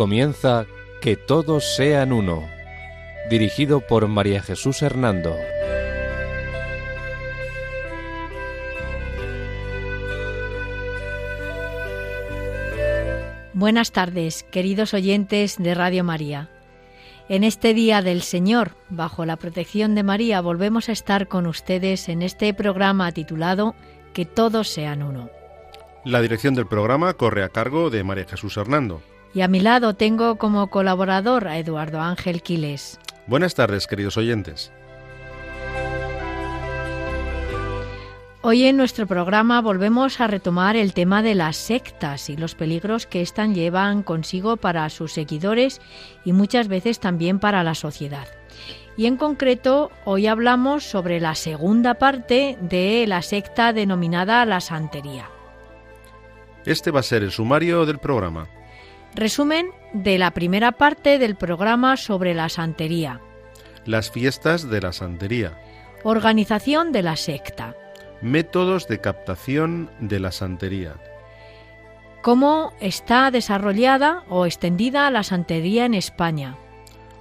Comienza 0.00 0.64
Que 1.02 1.14
todos 1.14 1.76
sean 1.76 2.14
uno, 2.14 2.48
dirigido 3.28 3.82
por 3.82 4.08
María 4.08 4.40
Jesús 4.40 4.80
Hernando. 4.80 5.36
Buenas 13.52 13.92
tardes, 13.92 14.42
queridos 14.44 14.94
oyentes 14.94 15.58
de 15.58 15.74
Radio 15.74 16.02
María. 16.02 16.48
En 17.28 17.44
este 17.44 17.74
Día 17.74 18.00
del 18.00 18.22
Señor, 18.22 18.76
bajo 18.88 19.26
la 19.26 19.36
protección 19.36 19.94
de 19.94 20.02
María, 20.02 20.40
volvemos 20.40 20.88
a 20.88 20.92
estar 20.92 21.28
con 21.28 21.46
ustedes 21.46 22.08
en 22.08 22.22
este 22.22 22.54
programa 22.54 23.12
titulado 23.12 23.74
Que 24.14 24.24
todos 24.24 24.68
sean 24.68 25.02
uno. 25.02 25.28
La 26.06 26.22
dirección 26.22 26.54
del 26.54 26.66
programa 26.66 27.12
corre 27.12 27.44
a 27.44 27.50
cargo 27.50 27.90
de 27.90 28.02
María 28.02 28.24
Jesús 28.24 28.56
Hernando. 28.56 29.02
Y 29.32 29.42
a 29.42 29.48
mi 29.48 29.60
lado 29.60 29.94
tengo 29.94 30.36
como 30.36 30.68
colaborador 30.70 31.46
a 31.46 31.58
Eduardo 31.58 32.00
Ángel 32.00 32.42
Quiles. 32.42 32.98
Buenas 33.26 33.54
tardes, 33.54 33.86
queridos 33.86 34.16
oyentes. 34.16 34.72
Hoy 38.42 38.64
en 38.64 38.78
nuestro 38.78 39.06
programa 39.06 39.60
volvemos 39.60 40.18
a 40.18 40.26
retomar 40.26 40.74
el 40.74 40.94
tema 40.94 41.22
de 41.22 41.34
las 41.34 41.58
sectas 41.58 42.30
y 42.30 42.38
los 42.38 42.54
peligros 42.54 43.06
que 43.06 43.20
éstas 43.20 43.50
llevan 43.50 44.02
consigo 44.02 44.56
para 44.56 44.88
sus 44.88 45.12
seguidores 45.12 45.80
y 46.24 46.32
muchas 46.32 46.66
veces 46.66 47.00
también 47.00 47.38
para 47.38 47.62
la 47.62 47.74
sociedad. 47.74 48.26
Y 48.96 49.06
en 49.06 49.18
concreto, 49.18 49.90
hoy 50.06 50.26
hablamos 50.26 50.84
sobre 50.84 51.20
la 51.20 51.34
segunda 51.34 51.94
parte 51.94 52.56
de 52.62 53.04
la 53.06 53.20
secta 53.20 53.74
denominada 53.74 54.44
la 54.46 54.60
santería. 54.60 55.28
Este 56.64 56.90
va 56.90 57.00
a 57.00 57.04
ser 57.04 57.22
el 57.22 57.30
sumario 57.30 57.84
del 57.84 57.98
programa. 57.98 58.48
Resumen 59.14 59.70
de 59.92 60.18
la 60.18 60.30
primera 60.30 60.72
parte 60.72 61.18
del 61.18 61.36
programa 61.36 61.96
sobre 61.96 62.34
la 62.34 62.48
santería. 62.48 63.20
Las 63.84 64.10
fiestas 64.10 64.70
de 64.70 64.80
la 64.80 64.92
santería. 64.92 65.58
Organización 66.04 66.92
de 66.92 67.02
la 67.02 67.16
secta. 67.16 67.74
Métodos 68.22 68.86
de 68.86 69.00
captación 69.00 69.90
de 69.98 70.20
la 70.20 70.30
santería. 70.30 70.94
¿Cómo 72.22 72.72
está 72.80 73.30
desarrollada 73.30 74.24
o 74.28 74.46
extendida 74.46 75.10
la 75.10 75.22
santería 75.22 75.86
en 75.86 75.94
España? 75.94 76.56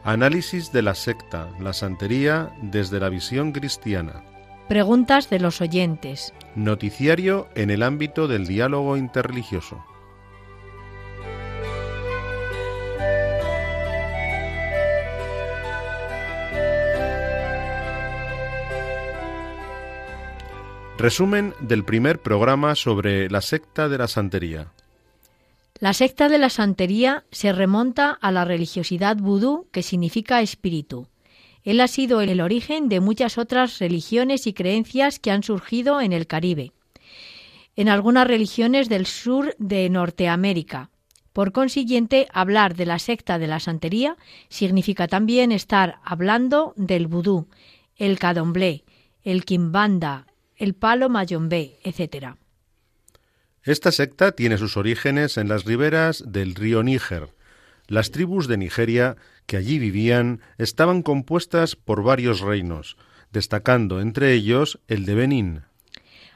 Análisis 0.03 0.71
de 0.71 0.81
la 0.81 0.93
secta, 0.93 1.47
la 1.59 1.73
santería 1.73 2.51
desde 2.61 2.99
la 2.99 3.09
visión 3.09 3.51
cristiana. 3.51 4.23
Preguntas 4.67 5.29
de 5.29 5.39
los 5.39 5.61
oyentes. 5.61 6.33
Noticiario 6.55 7.47
en 7.55 7.69
el 7.69 7.81
ámbito 7.81 8.27
del 8.27 8.45
diálogo 8.45 8.97
interreligioso. 8.97 9.83
Resumen 20.99 21.53
del 21.61 21.85
primer 21.85 22.19
programa 22.19 22.75
sobre 22.75 23.29
la 23.29 23.39
secta 23.39 23.87
de 23.87 23.97
la 23.97 24.09
santería. 24.09 24.73
La 25.79 25.93
secta 25.93 26.27
de 26.27 26.37
la 26.37 26.49
santería 26.49 27.23
se 27.31 27.53
remonta 27.53 28.11
a 28.11 28.33
la 28.33 28.43
religiosidad 28.43 29.15
vudú, 29.15 29.69
que 29.71 29.81
significa 29.81 30.41
espíritu. 30.41 31.07
Él 31.63 31.79
ha 31.79 31.87
sido 31.87 32.19
el 32.19 32.41
origen 32.41 32.89
de 32.89 32.99
muchas 32.99 33.37
otras 33.37 33.79
religiones 33.79 34.45
y 34.45 34.51
creencias 34.51 35.19
que 35.19 35.31
han 35.31 35.41
surgido 35.41 36.01
en 36.01 36.11
el 36.11 36.27
Caribe, 36.27 36.73
en 37.77 37.87
algunas 37.87 38.27
religiones 38.27 38.89
del 38.89 39.05
sur 39.05 39.55
de 39.57 39.89
Norteamérica. 39.89 40.89
Por 41.31 41.53
consiguiente, 41.53 42.27
hablar 42.33 42.75
de 42.75 42.85
la 42.85 42.99
secta 42.99 43.39
de 43.39 43.47
la 43.47 43.61
santería 43.61 44.17
significa 44.49 45.07
también 45.07 45.53
estar 45.53 46.01
hablando 46.03 46.73
del 46.75 47.07
vudú, 47.07 47.47
el 47.95 48.19
cadomblé, 48.19 48.83
el 49.23 49.45
quimbanda, 49.45 50.25
el 50.59 50.75
palo 50.75 51.09
mayombe, 51.09 51.79
etc. 51.83 52.35
Esta 53.63 53.91
secta 53.91 54.33
tiene 54.33 54.57
sus 54.57 54.77
orígenes 54.77 55.37
en 55.37 55.47
las 55.47 55.65
riberas 55.65 56.23
del 56.27 56.53
río 56.53 56.83
Níger. 56.83 57.29
Las 57.87 58.11
tribus 58.11 58.47
de 58.47 58.57
Nigeria 58.57 59.17
que 59.47 59.57
allí 59.57 59.79
vivían 59.79 60.41
estaban 60.59 61.01
compuestas 61.01 61.75
por 61.75 62.03
varios 62.03 62.41
reinos, 62.41 62.97
destacando 63.31 63.99
entre 63.99 64.33
ellos 64.33 64.79
el 64.87 65.05
de 65.05 65.15
Benín. 65.15 65.61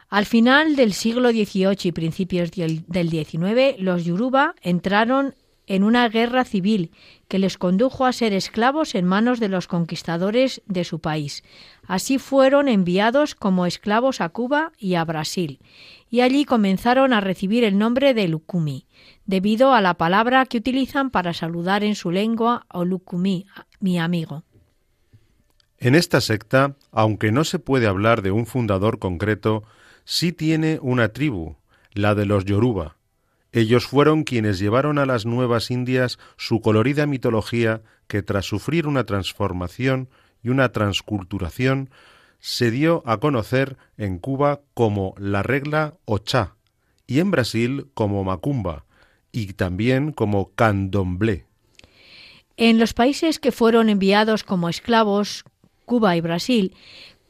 Al 0.10 0.26
final 0.26 0.76
del 0.76 0.94
siglo 0.94 1.30
XVIII 1.32 1.78
y 1.84 1.92
principios 1.92 2.52
del 2.52 3.10
XIX, 3.10 3.80
los 3.80 4.06
Yoruba 4.06 4.56
entraron 4.62 5.36
en 5.66 5.84
una 5.84 6.10
guerra 6.10 6.44
civil 6.44 6.92
que 7.28 7.40
les 7.40 7.58
condujo 7.58 8.06
a 8.06 8.14
ser 8.14 8.34
esclavos 8.34 8.96
en 8.96 9.06
manos 9.06 9.40
de 9.40 9.50
los 9.50 9.68
conquistadores 9.68 10.62
de 10.66 10.84
su 10.84 11.00
país. 11.00 11.44
Así 11.88 12.18
fueron 12.18 12.68
enviados 12.68 13.36
como 13.36 13.66
esclavos 13.66 14.22
a 14.22 14.30
Cuba 14.30 14.72
y 14.78 14.96
a 14.96 15.04
Brasil, 15.04 15.60
y 16.10 16.22
allí 16.22 16.46
comenzaron 16.46 17.14
a 17.14 17.22
recibir 17.22 17.64
el 17.64 17.78
nombre 17.78 18.14
de 18.14 18.28
Lukumi, 18.28 18.88
debido 19.26 19.74
a 19.74 19.82
la 19.82 19.96
palabra 19.96 20.46
que 20.46 20.58
utilizan 20.58 21.10
para 21.10 21.34
saludar 21.34 21.84
en 21.84 21.96
su 21.96 22.12
lengua 22.12 22.66
o 22.72 22.86
Lukumi, 22.86 23.46
mi 23.80 24.00
amigo. 24.00 24.44
En 25.78 25.96
esta 25.96 26.22
secta, 26.22 26.76
aunque 26.92 27.32
no 27.32 27.44
se 27.44 27.60
puede 27.60 27.88
hablar 27.88 28.22
de 28.22 28.32
un 28.32 28.46
fundador 28.46 29.00
concreto, 29.00 29.64
sí 30.06 30.32
tiene 30.32 30.80
una 30.82 31.10
tribu, 31.10 31.58
la 31.94 32.16
de 32.16 32.26
los 32.26 32.46
Yoruba, 32.46 32.96
ellos 33.54 33.86
fueron 33.86 34.24
quienes 34.24 34.58
llevaron 34.58 34.98
a 34.98 35.06
las 35.06 35.28
nuevas 35.28 35.70
Indias 35.70 36.18
su 36.38 36.60
colorida 36.60 37.06
mitología 37.06 37.84
que 38.08 38.24
tras 38.24 38.48
sufrir 38.48 38.88
una 38.88 39.06
transformación 39.06 40.10
y 40.44 40.50
una 40.50 40.72
transculturación 40.72 41.90
se 42.40 42.72
dio 42.72 43.02
a 43.06 43.18
conocer 43.18 43.78
en 43.98 44.20
Cuba 44.20 44.62
como 44.74 45.16
la 45.18 45.44
regla 45.44 45.96
Ochá 46.06 46.56
y 47.08 47.20
en 47.20 47.32
Brasil 47.32 47.88
como 47.94 48.24
Macumba 48.24 48.86
y 49.32 49.54
también 49.54 50.12
como 50.12 50.52
Candomblé. 50.54 51.46
En 52.58 52.80
los 52.80 52.94
países 52.94 53.40
que 53.40 53.52
fueron 53.52 53.90
enviados 53.90 54.44
como 54.44 54.70
esclavos, 54.70 55.46
Cuba 55.86 56.16
y 56.16 56.22
Brasil, 56.22 56.76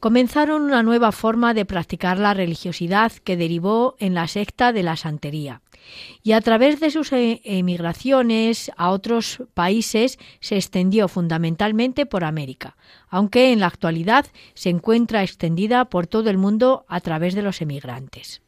comenzaron 0.00 0.62
una 0.62 0.82
nueva 0.82 1.12
forma 1.12 1.54
de 1.54 1.64
practicar 1.64 2.18
la 2.18 2.34
religiosidad 2.34 3.12
que 3.12 3.36
derivó 3.36 3.96
en 3.98 4.14
la 4.14 4.28
secta 4.28 4.72
de 4.72 4.82
la 4.82 4.96
santería 4.96 5.62
y 6.22 6.32
a 6.32 6.40
través 6.40 6.80
de 6.80 6.90
sus 6.90 7.12
e-, 7.12 7.40
emigraciones 7.44 8.70
a 8.76 8.90
otros 8.90 9.42
países 9.54 10.18
se 10.40 10.56
extendió 10.56 11.08
fundamentalmente 11.08 12.06
por 12.06 12.24
América, 12.24 12.76
aunque 13.08 13.52
en 13.52 13.60
la 13.60 13.66
actualidad 13.66 14.26
se 14.54 14.70
encuentra 14.70 15.22
extendida 15.22 15.86
por 15.86 16.06
todo 16.06 16.30
el 16.30 16.38
mundo 16.38 16.84
a 16.88 17.00
través 17.00 17.34
de 17.34 17.42
los 17.42 17.60
emigrantes. 17.60 18.42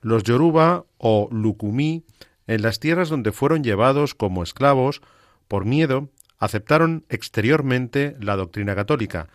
Los 0.00 0.22
Yoruba 0.22 0.84
o 0.98 1.28
Lukumi, 1.32 2.04
en 2.46 2.62
las 2.62 2.78
tierras 2.78 3.08
donde 3.08 3.32
fueron 3.32 3.64
llevados 3.64 4.14
como 4.14 4.42
esclavos, 4.42 5.02
por 5.48 5.64
miedo, 5.64 6.08
aceptaron 6.38 7.04
exteriormente 7.08 8.16
la 8.20 8.36
doctrina 8.36 8.74
católica, 8.74 9.28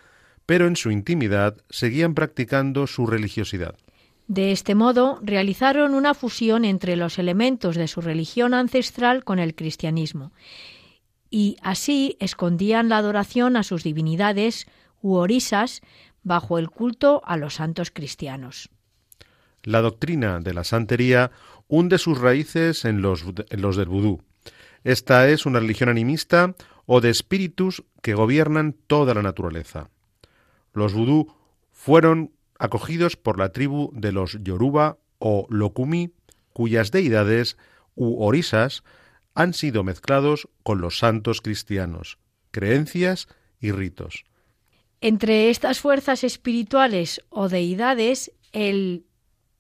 pero 0.46 0.68
en 0.68 0.76
su 0.76 0.92
intimidad 0.92 1.58
seguían 1.70 2.14
practicando 2.16 2.88
su 2.88 3.06
religiosidad. 3.06 3.76
De 4.28 4.52
este 4.52 4.74
modo, 4.74 5.20
realizaron 5.22 5.94
una 5.94 6.14
fusión 6.14 6.66
entre 6.66 6.96
los 6.96 7.20
elementos 7.20 7.76
de 7.76 7.88
su 7.88 8.02
religión 8.02 8.54
ancestral 8.54 9.24
con 9.24 9.40
el 9.40 9.54
cristianismo, 9.54 10.32
y 11.30 11.58
así 11.62 12.16
escondían 12.20 12.90
la 12.90 12.98
adoración 12.98 13.58
a 13.58 13.64
sus 13.64 13.84
divinidades 13.84 14.68
u 15.02 15.16
orisas 15.16 15.82
bajo 16.24 16.58
el 16.58 16.70
culto 16.70 17.22
a 17.26 17.38
los 17.38 17.56
santos 17.56 17.92
cristianos. 17.92 18.70
La 19.64 19.82
doctrina 19.82 20.40
de 20.40 20.54
la 20.54 20.64
santería 20.64 21.32
hunde 21.68 21.98
sus 21.98 22.20
raíces 22.20 22.86
en 22.86 23.02
los, 23.02 23.26
los 23.50 23.76
del 23.76 23.88
vudú. 23.88 24.22
Esta 24.84 25.30
es 25.30 25.46
una 25.46 25.60
religión 25.60 25.90
animista 25.90 26.56
o 26.86 27.02
de 27.02 27.10
espíritus 27.10 27.84
que 28.02 28.14
gobiernan 28.14 28.76
toda 28.88 29.14
la 29.14 29.22
naturaleza. 29.22 29.90
Los 30.74 30.94
vudú 30.94 31.34
fueron 31.72 32.33
acogidos 32.64 33.18
por 33.18 33.38
la 33.40 33.50
tribu 33.50 33.92
de 33.94 34.14
los 34.14 34.38
Yoruba 34.42 34.98
o 35.20 35.46
Lokumi, 35.50 36.12
cuyas 36.54 36.92
deidades 36.92 37.58
u 37.94 38.24
orisas 38.24 38.84
han 39.36 39.54
sido 39.54 39.84
mezclados 39.84 40.48
con 40.64 40.80
los 40.80 40.98
santos 40.98 41.42
cristianos, 41.42 42.20
creencias 42.52 43.28
y 43.60 43.72
ritos. 43.74 44.24
Entre 45.02 45.50
estas 45.50 45.82
fuerzas 45.82 46.24
espirituales 46.24 47.22
o 47.28 47.50
deidades, 47.50 48.32
el 48.54 49.04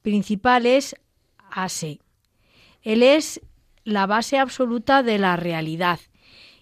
principal 0.01 0.65
es 0.65 0.95
Ase. 1.51 1.99
Él 2.83 3.03
es 3.03 3.41
la 3.83 4.06
base 4.06 4.38
absoluta 4.38 5.03
de 5.03 5.19
la 5.19 5.35
realidad 5.35 5.99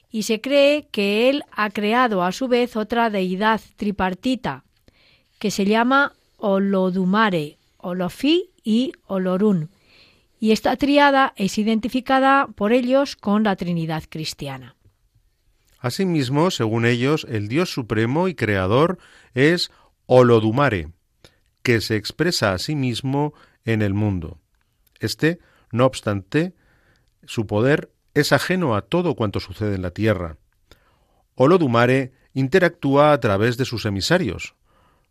y 0.10 0.24
se 0.24 0.42
cree 0.42 0.88
que 0.88 1.30
él 1.30 1.44
ha 1.52 1.70
creado 1.70 2.24
a 2.24 2.32
su 2.32 2.48
vez 2.48 2.76
otra 2.76 3.12
deidad 3.12 3.62
tripartita 3.76 4.66
que 5.38 5.52
se 5.52 5.66
llama 5.66 6.14
Olodumare, 6.42 7.58
Olofi 7.78 8.52
y 8.64 8.94
Olorun, 9.08 9.70
y 10.40 10.52
esta 10.52 10.76
triada 10.76 11.34
es 11.36 11.58
identificada 11.58 12.48
por 12.48 12.74
ellos 12.74 13.16
con 13.16 13.44
la 13.44 13.56
Trinidad 13.56 14.04
cristiana. 14.10 14.76
Asimismo, 15.80 16.52
según 16.52 16.86
ellos, 16.86 17.26
el 17.30 17.48
Dios 17.48 17.72
supremo 17.72 18.28
y 18.28 18.36
creador 18.36 18.98
es 19.34 19.72
Olodumare, 20.08 20.90
que 21.64 21.80
se 21.80 21.96
expresa 21.96 22.54
a 22.54 22.58
sí 22.58 22.76
mismo 22.76 23.34
en 23.66 23.82
el 23.82 23.94
mundo. 23.94 24.40
Este, 25.00 25.40
no 25.72 25.86
obstante, 25.86 26.54
su 27.26 27.48
poder 27.48 27.92
es 28.14 28.32
ajeno 28.32 28.76
a 28.76 28.82
todo 28.82 29.16
cuanto 29.16 29.40
sucede 29.40 29.76
en 29.76 29.82
la 29.82 29.92
tierra. 29.92 30.38
Olodumare 31.36 32.14
interactúa 32.34 33.14
a 33.14 33.20
través 33.20 33.58
de 33.58 33.66
sus 33.66 33.86
emisarios, 33.86 34.56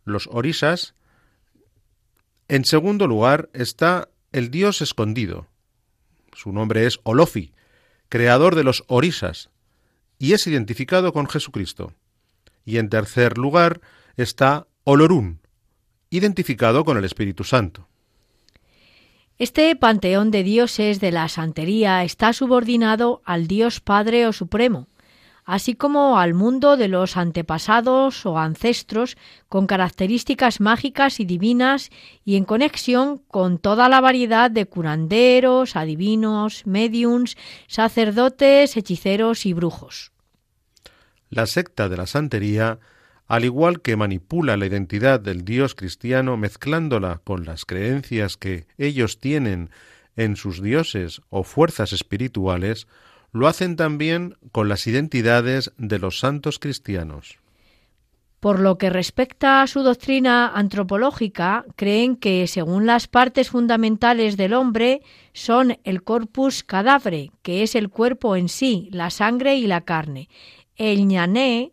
los 0.05 0.27
orisas. 0.31 0.95
En 2.51 2.65
segundo 2.65 3.07
lugar 3.07 3.49
está 3.53 4.09
el 4.33 4.51
dios 4.51 4.81
escondido. 4.81 5.47
Su 6.33 6.51
nombre 6.51 6.85
es 6.85 6.99
Olofi, 7.03 7.53
creador 8.09 8.55
de 8.55 8.65
los 8.65 8.83
orisas, 8.87 9.49
y 10.19 10.33
es 10.33 10.45
identificado 10.47 11.13
con 11.13 11.29
Jesucristo. 11.29 11.93
Y 12.65 12.77
en 12.77 12.89
tercer 12.89 13.37
lugar 13.37 13.79
está 14.17 14.67
Olorún, 14.83 15.39
identificado 16.09 16.83
con 16.83 16.97
el 16.97 17.05
Espíritu 17.05 17.45
Santo. 17.45 17.87
Este 19.37 19.73
panteón 19.77 20.29
de 20.29 20.43
dioses 20.43 20.99
de 20.99 21.13
la 21.13 21.29
santería 21.29 22.03
está 22.03 22.33
subordinado 22.33 23.21
al 23.23 23.47
Dios 23.47 23.79
Padre 23.79 24.27
o 24.27 24.33
Supremo, 24.33 24.89
así 25.51 25.75
como 25.75 26.17
al 26.17 26.33
mundo 26.33 26.77
de 26.77 26.87
los 26.87 27.17
antepasados 27.17 28.25
o 28.25 28.39
ancestros 28.39 29.17
con 29.49 29.67
características 29.67 30.61
mágicas 30.61 31.19
y 31.19 31.25
divinas 31.25 31.89
y 32.23 32.37
en 32.37 32.45
conexión 32.45 33.17
con 33.27 33.57
toda 33.57 33.89
la 33.89 33.99
variedad 33.99 34.49
de 34.49 34.65
curanderos, 34.65 35.75
adivinos, 35.75 36.65
mediums, 36.65 37.35
sacerdotes, 37.67 38.77
hechiceros 38.77 39.45
y 39.45 39.51
brujos. 39.51 40.13
La 41.29 41.45
secta 41.45 41.89
de 41.89 41.97
la 41.97 42.07
santería 42.07 42.79
al 43.27 43.43
igual 43.43 43.81
que 43.81 43.97
manipula 43.97 44.55
la 44.55 44.65
identidad 44.67 45.19
del 45.19 45.43
Dios 45.43 45.75
cristiano 45.75 46.37
mezclándola 46.37 47.19
con 47.25 47.43
las 47.43 47.65
creencias 47.65 48.37
que 48.37 48.67
ellos 48.77 49.19
tienen 49.19 49.69
en 50.15 50.37
sus 50.37 50.61
dioses 50.61 51.21
o 51.29 51.43
fuerzas 51.43 51.91
espirituales, 51.91 52.87
lo 53.31 53.47
hacen 53.47 53.75
también 53.75 54.35
con 54.51 54.69
las 54.69 54.87
identidades 54.87 55.71
de 55.77 55.99
los 55.99 56.19
santos 56.19 56.59
cristianos. 56.59 57.39
Por 58.39 58.59
lo 58.59 58.79
que 58.79 58.89
respecta 58.89 59.61
a 59.61 59.67
su 59.67 59.83
doctrina 59.83 60.47
antropológica, 60.47 61.63
creen 61.75 62.15
que, 62.15 62.47
según 62.47 62.87
las 62.87 63.07
partes 63.07 63.51
fundamentales 63.51 64.35
del 64.35 64.53
hombre, 64.53 65.01
son 65.31 65.77
el 65.83 66.01
corpus 66.03 66.63
cadavre, 66.63 67.31
que 67.43 67.61
es 67.61 67.75
el 67.75 67.89
cuerpo 67.89 68.35
en 68.35 68.49
sí, 68.49 68.89
la 68.91 69.11
sangre 69.11 69.55
y 69.57 69.67
la 69.67 69.81
carne, 69.81 70.27
el 70.75 71.07
ñané, 71.07 71.71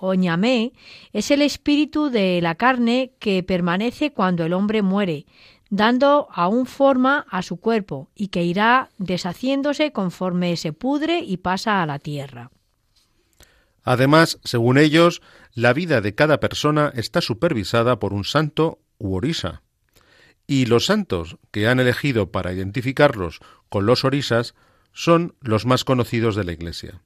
o 0.00 0.14
ñamé 0.14 0.72
es 1.12 1.30
el 1.30 1.42
espíritu 1.42 2.08
de 2.08 2.40
la 2.40 2.54
carne 2.54 3.12
que 3.18 3.42
permanece 3.42 4.12
cuando 4.12 4.44
el 4.44 4.54
hombre 4.54 4.82
muere, 4.82 5.26
dando 5.70 6.28
aún 6.32 6.66
forma 6.66 7.26
a 7.30 7.42
su 7.42 7.58
cuerpo 7.58 8.10
y 8.14 8.28
que 8.28 8.42
irá 8.42 8.90
deshaciéndose 8.98 9.92
conforme 9.92 10.56
se 10.56 10.72
pudre 10.72 11.20
y 11.20 11.38
pasa 11.38 11.82
a 11.82 11.86
la 11.86 11.98
tierra. 11.98 12.50
Además, 13.82 14.38
según 14.44 14.76
ellos, 14.76 15.22
la 15.54 15.72
vida 15.72 16.00
de 16.00 16.14
cada 16.14 16.40
persona 16.40 16.92
está 16.94 17.20
supervisada 17.20 17.98
por 17.98 18.12
un 18.12 18.24
santo 18.24 18.80
u 18.98 19.14
orisa. 19.14 19.62
Y 20.46 20.66
los 20.66 20.86
santos 20.86 21.38
que 21.52 21.68
han 21.68 21.80
elegido 21.80 22.30
para 22.30 22.52
identificarlos 22.52 23.38
con 23.68 23.86
los 23.86 24.04
orisas 24.04 24.54
son 24.92 25.36
los 25.40 25.64
más 25.64 25.84
conocidos 25.84 26.34
de 26.34 26.44
la 26.44 26.52
Iglesia. 26.52 27.02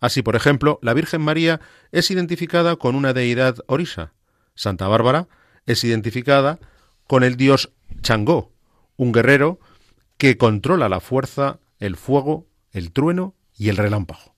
Así, 0.00 0.22
por 0.22 0.36
ejemplo, 0.36 0.78
la 0.80 0.94
Virgen 0.94 1.20
María 1.20 1.60
es 1.90 2.10
identificada 2.12 2.76
con 2.76 2.94
una 2.94 3.12
deidad 3.12 3.56
orisa. 3.66 4.12
Santa 4.54 4.86
Bárbara 4.86 5.28
es 5.66 5.82
identificada 5.82 6.60
con 7.08 7.24
el 7.24 7.36
dios 7.36 7.72
Changó, 8.02 8.52
un 8.96 9.12
guerrero 9.12 9.60
que 10.16 10.36
controla 10.36 10.88
la 10.88 11.00
fuerza, 11.00 11.60
el 11.78 11.96
fuego, 11.96 12.46
el 12.72 12.92
trueno 12.92 13.34
y 13.56 13.68
el 13.68 13.76
relámpago. 13.76 14.34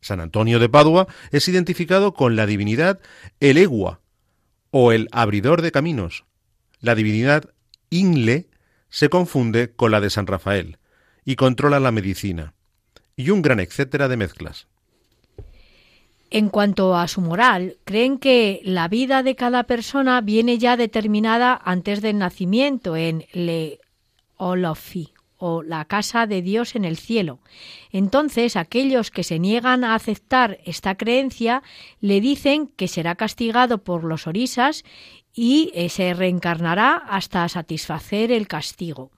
San 0.00 0.20
Antonio 0.20 0.58
de 0.58 0.68
Padua 0.68 1.06
es 1.30 1.48
identificado 1.48 2.14
con 2.14 2.36
la 2.36 2.46
divinidad 2.46 3.00
Elegua 3.40 4.00
o 4.70 4.92
el 4.92 5.08
abridor 5.12 5.62
de 5.62 5.72
caminos. 5.72 6.24
La 6.80 6.94
divinidad 6.94 7.54
Ingle 7.90 8.48
se 8.90 9.08
confunde 9.08 9.72
con 9.72 9.90
la 9.90 10.00
de 10.00 10.10
San 10.10 10.26
Rafael 10.26 10.78
y 11.24 11.36
controla 11.36 11.80
la 11.80 11.90
medicina 11.90 12.54
y 13.16 13.30
un 13.30 13.42
gran 13.42 13.60
etcétera 13.60 14.08
de 14.08 14.16
mezclas. 14.16 14.66
En 16.30 16.48
cuanto 16.48 16.96
a 16.96 17.06
su 17.06 17.20
moral, 17.20 17.76
creen 17.84 18.18
que 18.18 18.60
la 18.64 18.88
vida 18.88 19.22
de 19.22 19.36
cada 19.36 19.64
persona 19.64 20.20
viene 20.20 20.58
ya 20.58 20.76
determinada 20.76 21.60
antes 21.64 22.02
del 22.02 22.18
nacimiento 22.18 22.96
en 22.96 23.26
Le 23.32 23.78
Olofi 24.36 25.12
o 25.36 25.62
la 25.62 25.84
casa 25.84 26.26
de 26.26 26.42
Dios 26.42 26.74
en 26.74 26.84
el 26.84 26.96
cielo. 26.96 27.38
Entonces 27.90 28.56
aquellos 28.56 29.10
que 29.10 29.24
se 29.24 29.38
niegan 29.38 29.84
a 29.84 29.94
aceptar 29.94 30.58
esta 30.64 30.96
creencia 30.96 31.62
le 32.00 32.20
dicen 32.20 32.68
que 32.68 32.88
será 32.88 33.14
castigado 33.14 33.84
por 33.84 34.04
los 34.04 34.26
orisas 34.26 34.84
y 35.34 35.70
eh, 35.74 35.88
se 35.88 36.14
reencarnará 36.14 36.96
hasta 36.96 37.48
satisfacer 37.48 38.32
el 38.32 38.48
castigo. 38.48 39.10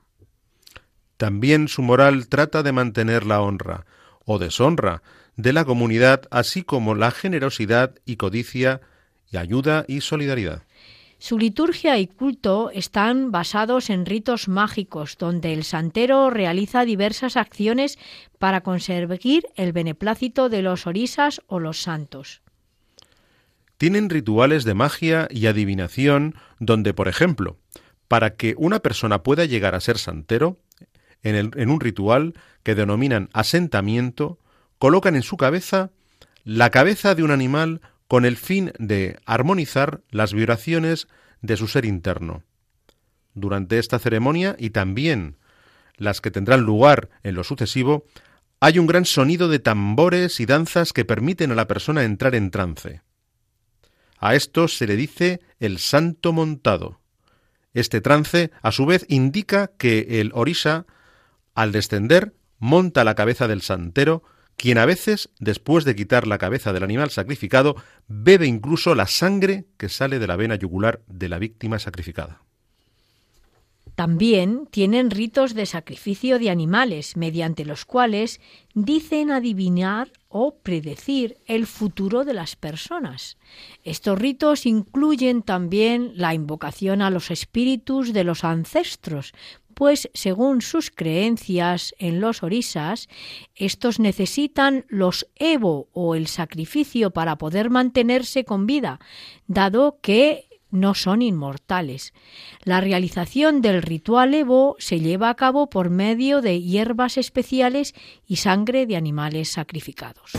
También 1.17 1.69
su 1.69 1.82
moral 1.82 2.29
trata 2.29 2.62
de 2.62 2.73
mantener 2.73 3.25
la 3.25 3.41
honra 3.41 3.87
o 4.25 4.38
deshonra 4.38 5.02
de 5.37 5.53
la 5.53 5.65
comunidad, 5.65 6.23
así 6.31 6.62
como 6.62 6.94
la 6.94 7.11
generosidad 7.11 7.94
y 8.05 8.17
codicia 8.17 8.81
y 9.31 9.37
ayuda 9.37 9.85
y 9.87 10.00
solidaridad. 10.00 10.62
Su 11.19 11.38
liturgia 11.38 11.99
y 11.99 12.06
culto 12.06 12.71
están 12.71 13.33
basados 13.33 13.88
en 13.88 14.05
ritos 14.05 14.49
mágicos, 14.49 15.17
donde 15.19 15.55
el 15.55 15.65
santero 15.65 16.29
realiza 16.29 16.85
diversas 16.85 17.37
acciones 17.37 17.99
para 18.38 18.61
conseguir 18.61 19.47
el 19.56 19.73
beneplácito 19.73 20.50
de 20.50 20.61
los 20.61 20.87
orisas 20.87 21.40
o 21.47 21.59
los 21.59 21.81
santos. 21.81 22.43
Tienen 23.78 24.11
rituales 24.11 24.64
de 24.64 24.75
magia 24.75 25.26
y 25.31 25.47
adivinación, 25.47 26.35
donde, 26.61 26.93
por 26.93 27.09
ejemplo, 27.09 27.57
para 28.09 28.37
que 28.37 28.55
una 28.59 28.81
persona 28.81 29.23
pueda 29.23 29.45
llegar 29.47 29.75
a 29.75 29.81
ser 29.81 29.99
santero, 29.99 30.59
en, 31.23 31.71
un 31.71 31.81
ritual 31.81 32.35
que 32.62 32.75
denominan 32.75 33.31
asentamiento, 33.33 34.38
colocan 34.78 35.16
en 35.16 35.23
su 35.23 35.37
cabeza 35.37 35.90
la 36.45 36.71
cabeza 36.71 37.14
de 37.14 37.23
un 37.23 37.30
animal 37.30 37.80
con 38.09 38.25
el 38.25 38.37
fin 38.37 38.73
de 38.78 39.18
armonizar 39.26 40.02
las 40.11 40.33
vibraciones 40.33 41.09
de 41.42 41.56
su 41.56 41.66
ser 41.66 41.85
interno. 41.85 42.42
Durante 43.35 43.78
esta 43.78 43.99
ceremonia 43.99 44.56
y 44.59 44.71
también 44.71 45.37
las 45.97 46.21
que 46.21 46.30
tendrán 46.30 46.62
lugar 46.62 47.11
en 47.23 47.35
lo 47.35 47.45
sucesivo, 47.45 48.04
hay 48.61 48.78
un 48.78 48.87
gran 48.87 49.04
sonido 49.04 49.49
de 49.49 49.59
tambores 49.59 50.40
y 50.40 50.47
danzas 50.47 50.92
que 50.92 51.04
permiten 51.04 51.52
a 51.52 51.54
la 51.54 51.66
persona 51.66 52.04
entrar 52.04 52.35
en 52.35 52.50
trance. 52.50 53.02
A 54.18 54.35
esto 54.35 54.68
se 54.68 54.87
le 54.87 54.97
dice 54.97 55.40
el 55.61 55.78
santo 55.78 56.33
montado. 56.33 57.00
Este 57.75 58.00
trance, 58.00 58.50
a 58.62 58.73
su 58.73 58.87
vez, 58.87 59.04
indica 59.09 59.71
que 59.78 60.21
el 60.21 60.30
orisa 60.33 60.87
al 61.54 61.73
descender, 61.73 62.35
monta 62.59 63.04
la 63.04 63.14
cabeza 63.14 63.49
del 63.49 63.61
santero, 63.61 64.23
quien 64.56 64.78
a 64.78 64.86
veces, 64.86 65.28
después 65.38 65.84
de 65.84 65.94
quitar 65.94 66.26
la 66.26 66.38
cabeza 66.38 66.72
del 66.72 66.82
animal 66.82 67.10
sacrificado, 67.10 67.76
bebe 68.08 68.46
incluso 68.46 68.94
la 68.94 69.06
sangre 69.06 69.66
que 69.76 69.88
sale 69.88 70.18
de 70.18 70.26
la 70.26 70.36
vena 70.36 70.56
yugular 70.56 71.02
de 71.06 71.28
la 71.28 71.38
víctima 71.38 71.78
sacrificada. 71.78 72.40
También 73.96 74.66
tienen 74.70 75.10
ritos 75.10 75.54
de 75.54 75.64
sacrificio 75.64 76.38
de 76.38 76.50
animales, 76.50 77.16
mediante 77.16 77.64
los 77.64 77.86
cuales 77.86 78.42
dicen 78.75 79.30
adivinar 79.30 80.12
o 80.28 80.58
predecir 80.58 81.38
el 81.46 81.66
futuro 81.66 82.26
de 82.26 82.34
las 82.34 82.56
personas. 82.56 83.38
Estos 83.84 84.18
ritos 84.18 84.66
incluyen 84.66 85.40
también 85.40 86.12
la 86.14 86.34
invocación 86.34 87.00
a 87.00 87.08
los 87.08 87.30
espíritus 87.30 88.12
de 88.12 88.25
los 88.25 88.44
ancestros, 88.44 89.32
pues 89.76 90.09
según 90.14 90.62
sus 90.62 90.90
creencias 90.90 91.95
en 91.99 92.18
los 92.18 92.42
orisas, 92.42 93.11
estos 93.54 94.00
necesitan 94.00 94.87
los 94.88 95.28
evo 95.35 95.90
o 95.92 96.14
el 96.14 96.28
sacrificio 96.28 97.11
para 97.11 97.37
poder 97.37 97.68
mantenerse 97.68 98.47
con 98.47 98.64
vida, 98.64 99.00
dado 99.47 99.99
que 100.00 100.49
no 100.71 100.95
son 100.95 101.21
inmortales. 101.21 102.14
La 102.62 102.80
realización 102.80 103.61
del 103.61 103.83
ritual 103.83 104.33
Evo 104.33 104.76
se 104.78 104.99
lleva 104.99 105.28
a 105.28 105.35
cabo 105.35 105.68
por 105.68 105.90
medio 105.90 106.40
de 106.40 106.62
hierbas 106.62 107.18
especiales 107.18 107.95
y 108.26 108.37
sangre 108.37 108.87
de 108.87 108.97
animales 108.97 109.50
sacrificados. 109.50 110.33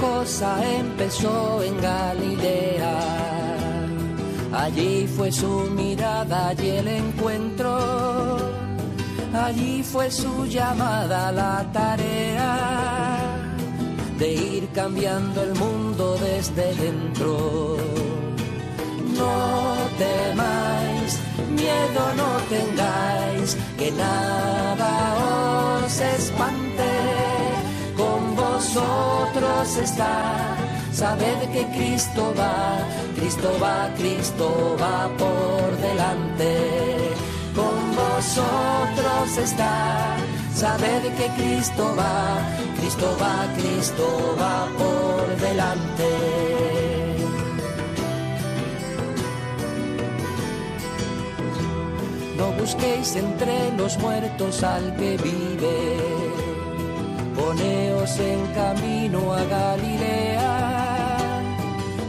Cosa 0.00 0.50
empezó 0.78 1.62
en 1.62 1.80
Galilea. 1.80 2.98
Allí 4.52 5.06
fue 5.06 5.30
su 5.30 5.70
mirada 5.70 6.54
y 6.60 6.68
el 6.68 6.88
encuentro. 6.88 8.38
Allí 9.32 9.82
fue 9.82 10.10
su 10.10 10.46
llamada 10.46 11.30
la 11.30 11.64
tarea 11.72 13.20
de 14.18 14.32
ir 14.32 14.68
cambiando 14.74 15.42
el 15.42 15.54
mundo 15.54 16.16
desde 16.18 16.74
dentro. 16.74 17.76
No 19.16 19.74
temáis, 19.98 21.18
miedo 21.50 22.02
no 22.16 22.30
tengáis, 22.48 23.56
que 23.78 23.90
nada 23.92 24.90
os 25.84 26.00
espante. 26.00 26.69
Vosotros 28.72 29.76
está, 29.78 30.56
sabed 30.92 31.50
que 31.52 31.66
Cristo 31.76 32.32
va, 32.38 32.78
Cristo 33.16 33.50
va, 33.60 33.90
Cristo 33.96 34.76
va 34.80 35.08
por 35.18 35.76
delante. 35.78 37.14
Con 37.54 37.96
vosotros 37.96 39.38
está 39.38 40.16
Sabed 40.60 41.02
que 41.16 41.26
Cristo 41.40 41.94
va, 41.96 42.38
Cristo 42.78 43.16
va, 43.18 43.48
Cristo 43.56 44.36
va 44.38 44.68
por 44.76 45.36
delante. 45.40 46.10
No 52.36 52.52
busquéis 52.60 53.16
entre 53.16 53.72
los 53.78 53.98
muertos 54.00 54.62
al 54.62 54.94
que 54.96 55.16
vive, 55.16 56.09
poneos 57.40 58.18
en 58.18 58.46
camino 58.54 59.32
a 59.32 59.42
Galilea. 59.44 60.52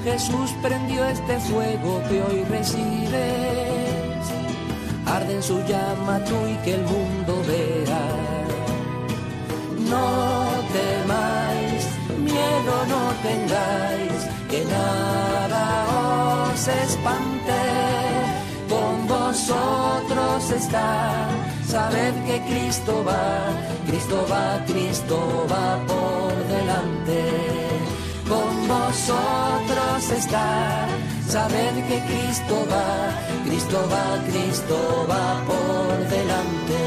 Jesús 0.04 0.50
prendió 0.62 1.06
este 1.06 1.40
fuego 1.40 2.02
que 2.10 2.22
hoy 2.24 2.44
recibes, 2.46 4.24
arde 5.06 5.36
en 5.36 5.44
su 5.44 5.58
llama 5.66 6.20
tú 6.26 6.38
y 6.54 6.56
que 6.64 6.74
el 6.74 6.84
mundo 6.84 7.42
vea 7.48 8.32
no 9.92 10.08
temáis, 10.78 11.84
miedo 12.18 12.76
no 12.94 13.04
tengáis, 13.28 14.20
que 14.50 14.64
nada 14.66 15.64
os 16.54 16.68
espante. 16.68 17.62
Con 18.70 18.96
vosotros 19.08 20.52
está, 20.52 21.28
sabed 21.72 22.14
que 22.28 22.38
Cristo 22.50 23.02
va, 23.08 23.24
Cristo 23.88 24.26
va, 24.30 24.62
Cristo 24.68 25.18
va 25.50 25.68
por 25.92 26.34
delante. 26.56 27.22
Con 28.28 28.52
vosotros 28.68 30.12
está, 30.22 30.86
sabed 31.28 31.74
que 31.88 31.98
Cristo 32.10 32.56
va, 32.74 32.90
Cristo 33.46 33.78
va, 33.94 34.06
Cristo 34.30 34.78
va 35.10 35.26
por 35.50 35.94
delante. 36.16 36.82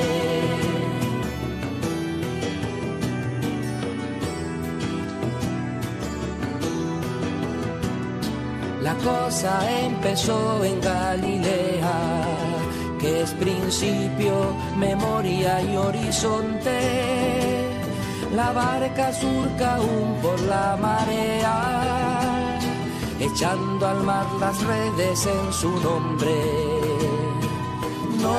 La 8.82 8.94
cosa 8.96 9.52
empezó 9.80 10.62
en 10.62 10.78
Galilea, 10.82 11.96
es 13.06 13.30
principio, 13.32 14.54
memoria 14.76 15.62
y 15.62 15.76
horizonte. 15.76 16.78
La 18.34 18.52
barca 18.52 19.12
surca 19.12 19.76
aún 19.76 20.16
por 20.22 20.40
la 20.40 20.76
marea, 20.80 22.58
echando 23.20 23.86
al 23.86 24.02
mar 24.02 24.26
las 24.40 24.60
redes 24.64 25.26
en 25.26 25.52
su 25.52 25.70
nombre. 25.80 26.34
No 28.20 28.36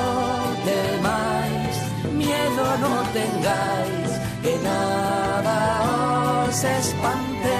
temáis, 0.64 1.76
miedo 2.12 2.76
no 2.80 3.02
tengáis, 3.18 4.10
que 4.42 4.58
nada 4.62 6.46
os 6.48 6.64
espante 6.64 7.56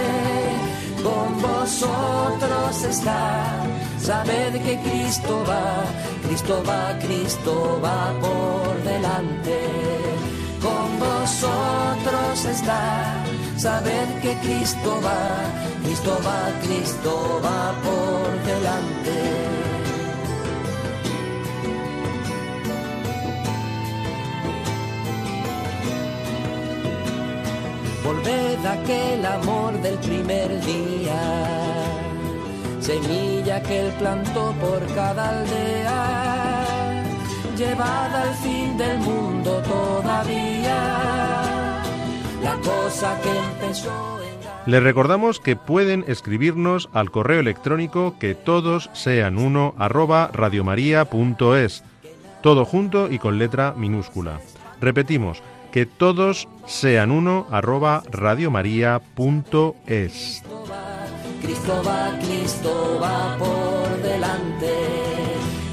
con 1.03 1.41
vosotros 1.41 2.85
está. 2.85 3.67
Sabed 4.07 4.53
que 4.63 4.79
Cristo 4.87 5.43
va, 5.45 5.85
Cristo 6.25 6.63
va, 6.65 6.97
Cristo 7.01 7.81
va 7.83 8.13
por 8.21 8.83
delante. 8.85 9.59
Con 10.63 10.87
vosotros 11.01 12.45
está. 12.45 13.25
Sabed 13.57 14.09
que 14.23 14.35
Cristo 14.45 15.01
va, 15.05 15.51
Cristo 15.83 16.17
va, 16.25 16.39
Cristo 16.63 17.41
va 17.43 17.75
por 17.83 18.27
delante. 18.47 19.67
volved 28.07 28.65
aquel 28.65 29.27
amor 29.27 29.73
del 29.83 29.99
primer 29.99 30.49
día, 30.65 31.21
semilla 32.87 33.61
que 33.64 33.81
él 33.81 33.93
plantó 33.99 34.55
por 34.61 34.81
cada 34.95 35.40
aldea, 35.40 37.02
llevada 37.59 38.23
al 38.23 38.33
fin 38.35 38.78
del 38.78 38.99
mundo 38.99 39.61
todavía, 39.62 41.83
la 42.40 42.57
cosa 42.62 43.21
que 43.23 43.37
empezó 43.37 44.21
en... 44.23 44.37
Les 44.71 44.81
recordamos 44.81 45.40
que 45.40 45.57
pueden 45.57 46.05
escribirnos 46.07 46.88
al 46.93 47.11
correo 47.11 47.40
electrónico 47.40 48.14
que 48.21 48.37
todos 48.37 48.88
sean 48.93 49.38
uno 49.38 49.75
arroba 49.78 50.31
radiomaria.es, 50.33 51.83
todo 52.40 52.64
junto 52.64 53.11
y 53.11 53.19
con 53.19 53.38
letra 53.38 53.75
minúscula. 53.76 54.38
Repetimos, 54.81 55.43
que 55.73 55.87
todos 55.87 56.47
sean 56.66 57.11
uno 57.11 57.49
arroba 57.50 58.05
radiomaria.es. 58.12 60.45
Cristo 61.43 61.83
va, 61.85 62.19
Cristo 62.21 62.99
va 63.00 63.37
por 63.38 64.02
delante, 64.02 64.75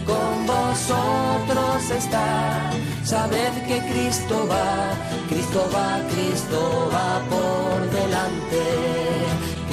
con 0.05 0.45
vosotros 0.45 1.89
está. 1.89 2.71
Sabed 3.03 3.53
que 3.67 3.79
Cristo 3.91 4.47
va, 4.49 4.93
Cristo 5.29 5.67
va, 5.73 5.99
Cristo 6.13 6.89
va 6.93 7.21
por 7.29 7.89
delante. 7.91 8.63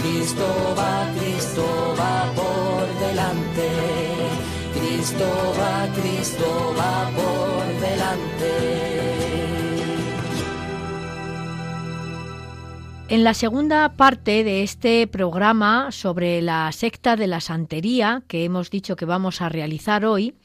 Cristo 0.00 0.47
va, 0.78 1.06
Cristo 1.18 1.64
va 1.99 2.32
por 2.35 2.82
delante. 3.06 3.68
Cristo 4.75 5.26
va, 5.59 5.88
Cristo 5.94 6.75
va 6.76 6.79
En 13.11 13.25
la 13.25 13.35
segunda 13.35 13.97
parte 13.97 14.45
de 14.45 14.62
este 14.62 15.05
programa 15.09 15.90
sobre 15.90 16.40
la 16.43 16.71
secta 16.71 17.17
de 17.17 17.26
la 17.26 17.40
santería 17.40 18.23
que 18.29 18.45
hemos 18.45 18.71
dicho 18.71 18.95
que 18.95 19.05
vamos 19.05 19.43
a 19.43 19.49
realizar 19.49 20.05
hoy, 20.05 20.37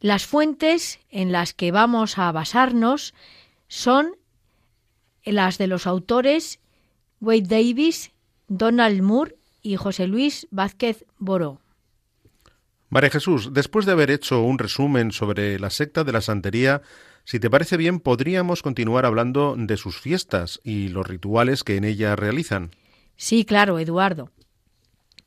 las 0.00 0.24
fuentes 0.24 1.00
en 1.10 1.32
las 1.32 1.52
que 1.52 1.72
vamos 1.72 2.16
a 2.16 2.32
basarnos 2.32 3.12
son 3.68 4.16
las 5.22 5.58
de 5.58 5.66
los 5.66 5.86
autores 5.86 6.60
Wade 7.20 7.42
Davis, 7.42 8.10
Donald 8.48 9.02
Moore 9.02 9.36
y 9.60 9.76
José 9.76 10.06
Luis 10.06 10.48
Vázquez 10.50 11.04
Boró. 11.18 11.60
María 12.88 13.10
Jesús, 13.10 13.52
después 13.52 13.84
de 13.84 13.92
haber 13.92 14.10
hecho 14.10 14.40
un 14.40 14.58
resumen 14.58 15.12
sobre 15.12 15.58
la 15.58 15.68
secta 15.68 16.04
de 16.04 16.12
la 16.12 16.22
santería, 16.22 16.80
si 17.26 17.40
te 17.40 17.50
parece 17.50 17.76
bien, 17.76 17.98
podríamos 17.98 18.62
continuar 18.62 19.04
hablando 19.04 19.56
de 19.58 19.76
sus 19.76 20.00
fiestas 20.00 20.60
y 20.62 20.88
los 20.88 21.06
rituales 21.06 21.64
que 21.64 21.74
en 21.74 21.82
ella 21.82 22.14
realizan. 22.14 22.70
Sí, 23.16 23.44
claro, 23.44 23.80
Eduardo. 23.80 24.30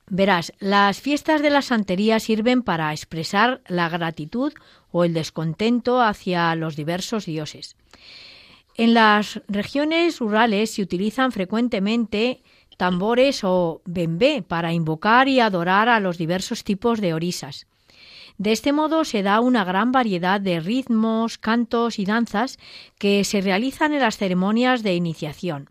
Verás, 0.07 0.53
las 0.59 1.01
fiestas 1.01 1.41
de 1.41 1.49
la 1.49 1.61
santería 1.61 2.21
sirven 2.21 2.63
para 2.63 2.93
expresar 2.93 3.61
la 3.67 3.89
gratitud 3.89 4.53
o 4.91 5.03
el 5.03 5.13
descontento 5.13 6.01
hacia 6.01 6.55
los 6.55 6.77
diversos 6.77 7.25
dioses. 7.25 7.75
En 8.75 8.93
las 8.93 9.41
regiones 9.49 10.19
rurales 10.19 10.71
se 10.71 10.81
utilizan 10.81 11.33
frecuentemente 11.33 12.41
tambores 12.77 13.43
o 13.43 13.81
bembé 13.83 14.41
para 14.41 14.71
invocar 14.71 15.27
y 15.27 15.41
adorar 15.41 15.89
a 15.89 15.99
los 15.99 16.17
diversos 16.17 16.63
tipos 16.63 17.01
de 17.01 17.13
orisas. 17.13 17.67
De 18.39 18.53
este 18.53 18.71
modo 18.71 19.03
se 19.03 19.21
da 19.21 19.41
una 19.41 19.65
gran 19.65 19.91
variedad 19.91 20.39
de 20.39 20.61
ritmos, 20.61 21.37
cantos 21.37 21.99
y 21.99 22.05
danzas 22.05 22.57
que 22.97 23.25
se 23.25 23.41
realizan 23.41 23.91
en 23.91 23.99
las 23.99 24.17
ceremonias 24.17 24.81
de 24.81 24.95
iniciación. 24.95 25.69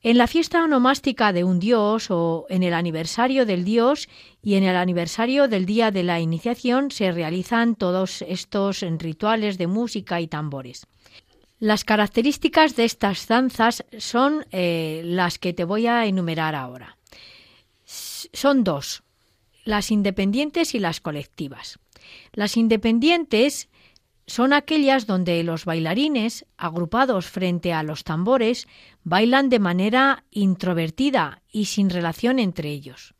En 0.00 0.16
la 0.16 0.28
fiesta 0.28 0.62
onomástica 0.62 1.32
de 1.32 1.42
un 1.42 1.58
dios 1.58 2.12
o 2.12 2.46
en 2.48 2.62
el 2.62 2.74
aniversario 2.74 3.44
del 3.44 3.64
dios 3.64 4.08
y 4.40 4.54
en 4.54 4.62
el 4.62 4.76
aniversario 4.76 5.48
del 5.48 5.66
día 5.66 5.90
de 5.90 6.04
la 6.04 6.20
iniciación 6.20 6.92
se 6.92 7.10
realizan 7.10 7.74
todos 7.74 8.22
estos 8.22 8.82
rituales 8.98 9.58
de 9.58 9.66
música 9.66 10.20
y 10.20 10.28
tambores. 10.28 10.86
Las 11.58 11.82
características 11.84 12.76
de 12.76 12.84
estas 12.84 13.26
danzas 13.26 13.84
son 13.98 14.46
eh, 14.52 15.02
las 15.04 15.40
que 15.40 15.52
te 15.52 15.64
voy 15.64 15.88
a 15.88 16.06
enumerar 16.06 16.54
ahora. 16.54 16.98
Son 17.84 18.62
dos, 18.62 19.03
las 19.64 19.90
independientes 19.90 20.74
y 20.74 20.78
las 20.78 21.00
colectivas. 21.00 21.78
Las 22.32 22.56
independientes 22.56 23.68
son 24.26 24.52
aquellas 24.52 25.06
donde 25.06 25.42
los 25.42 25.64
bailarines, 25.64 26.46
agrupados 26.56 27.26
frente 27.26 27.72
a 27.72 27.82
los 27.82 28.04
tambores, 28.04 28.66
bailan 29.02 29.48
de 29.48 29.58
manera 29.58 30.24
introvertida 30.30 31.42
y 31.50 31.66
sin 31.66 31.90
relación 31.90 32.38
entre 32.38 32.70
ellos. 32.70 33.14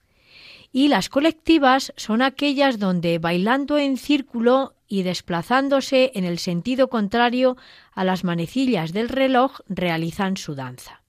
Y 0.73 0.89
las 0.89 1.09
colectivas 1.09 1.93
son 1.97 2.23
aquellas 2.23 2.79
donde, 2.79 3.19
bailando 3.19 3.79
en 3.79 3.97
círculo 3.97 4.75
y 4.89 5.03
desplazándose 5.03 6.11
en 6.15 6.25
el 6.25 6.39
sentido 6.39 6.89
contrario 6.89 7.57
a 7.93 8.03
las 8.05 8.25
manecillas 8.25 8.93
del 8.93 9.09
reloj, 9.09 9.61
realizan 9.69 10.37
su 10.37 10.55
danza. 10.55 11.03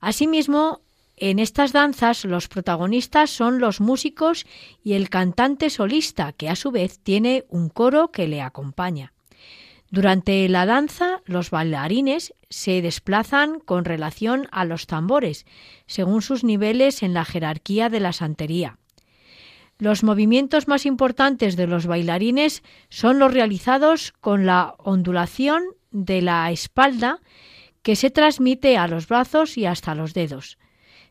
Asimismo, 0.00 0.80
en 1.20 1.38
estas 1.38 1.72
danzas 1.72 2.24
los 2.24 2.48
protagonistas 2.48 3.28
son 3.28 3.60
los 3.60 3.80
músicos 3.80 4.46
y 4.82 4.94
el 4.94 5.10
cantante 5.10 5.68
solista, 5.68 6.32
que 6.32 6.48
a 6.48 6.56
su 6.56 6.70
vez 6.70 6.98
tiene 6.98 7.44
un 7.50 7.68
coro 7.68 8.10
que 8.10 8.26
le 8.26 8.40
acompaña. 8.40 9.12
Durante 9.90 10.48
la 10.48 10.64
danza, 10.64 11.20
los 11.26 11.50
bailarines 11.50 12.32
se 12.48 12.80
desplazan 12.80 13.60
con 13.60 13.84
relación 13.84 14.48
a 14.50 14.64
los 14.64 14.86
tambores, 14.86 15.44
según 15.86 16.22
sus 16.22 16.42
niveles 16.42 17.02
en 17.02 17.12
la 17.12 17.26
jerarquía 17.26 17.90
de 17.90 18.00
la 18.00 18.14
santería. 18.14 18.78
Los 19.78 20.02
movimientos 20.02 20.68
más 20.68 20.86
importantes 20.86 21.54
de 21.56 21.66
los 21.66 21.86
bailarines 21.86 22.62
son 22.88 23.18
los 23.18 23.34
realizados 23.34 24.12
con 24.20 24.46
la 24.46 24.74
ondulación 24.78 25.64
de 25.90 26.22
la 26.22 26.50
espalda 26.50 27.20
que 27.82 27.96
se 27.96 28.10
transmite 28.10 28.78
a 28.78 28.88
los 28.88 29.06
brazos 29.06 29.58
y 29.58 29.66
hasta 29.66 29.94
los 29.94 30.14
dedos 30.14 30.56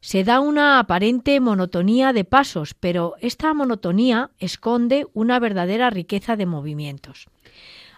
se 0.02 0.24
da 0.24 0.40
una 0.40 0.80
aparente 0.80 1.40
monotonía 1.40 2.14
de 2.14 2.24
pasos, 2.24 2.74
pero 2.74 3.16
esta 3.20 3.54
monotonía 3.54 4.32
esconde 4.40 5.08
una 5.14 5.40
verdadera 5.40 5.90
riqueza 5.90 6.36
de 6.36 6.46
movimientos. 6.46 7.28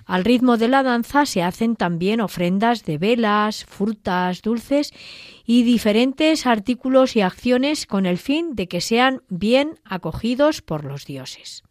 Al 0.05 0.25
ritmo 0.25 0.58
de 0.58 0.67
la 0.67 0.84
danza 0.84 1.25
se 1.25 1.43
hacen 1.43 1.75
también 1.75 2.22
ofrendas 2.22 2.84
de 2.84 2.98
velas, 2.98 3.65
frutas, 3.65 4.41
dulces 4.41 4.91
y 5.46 5.63
diferentes 5.63 6.48
artículos 6.48 7.15
y 7.15 7.22
acciones 7.22 7.86
con 7.86 8.05
el 8.05 8.17
fin 8.17 8.55
de 8.55 8.67
que 8.67 8.81
sean 8.81 9.22
bien 9.29 9.79
acogidos 9.86 10.62
por 10.62 10.86
los 10.86 11.05
dioses. 11.05 11.63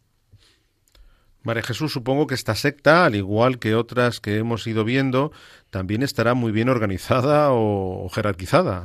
María 1.43 1.63
Jesús, 1.63 1.91
supongo 1.91 2.27
que 2.27 2.35
esta 2.35 2.55
secta, 2.55 3.05
al 3.05 3.15
igual 3.15 3.57
que 3.57 3.75
otras 3.75 4.19
que 4.19 4.37
hemos 4.37 4.65
ido 4.67 4.85
viendo, 4.85 5.31
también 5.71 6.03
estará 6.03 6.35
muy 6.35 6.51
bien 6.51 6.69
organizada 6.69 7.49
o 7.51 8.07
jerarquizada. 8.09 8.83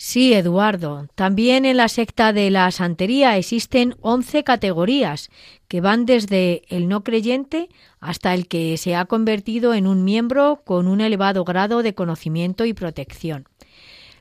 Sí, 0.00 0.32
Eduardo. 0.32 1.08
También 1.16 1.64
en 1.64 1.76
la 1.76 1.88
secta 1.88 2.32
de 2.32 2.52
la 2.52 2.70
santería 2.70 3.36
existen 3.36 3.96
once 4.00 4.44
categorías 4.44 5.28
que 5.66 5.80
van 5.80 6.06
desde 6.06 6.62
el 6.68 6.86
no 6.86 7.02
creyente 7.02 7.68
hasta 7.98 8.32
el 8.32 8.46
que 8.46 8.76
se 8.76 8.94
ha 8.94 9.06
convertido 9.06 9.74
en 9.74 9.88
un 9.88 10.04
miembro 10.04 10.62
con 10.64 10.86
un 10.86 11.00
elevado 11.00 11.42
grado 11.42 11.82
de 11.82 11.96
conocimiento 11.96 12.64
y 12.64 12.74
protección. 12.74 13.48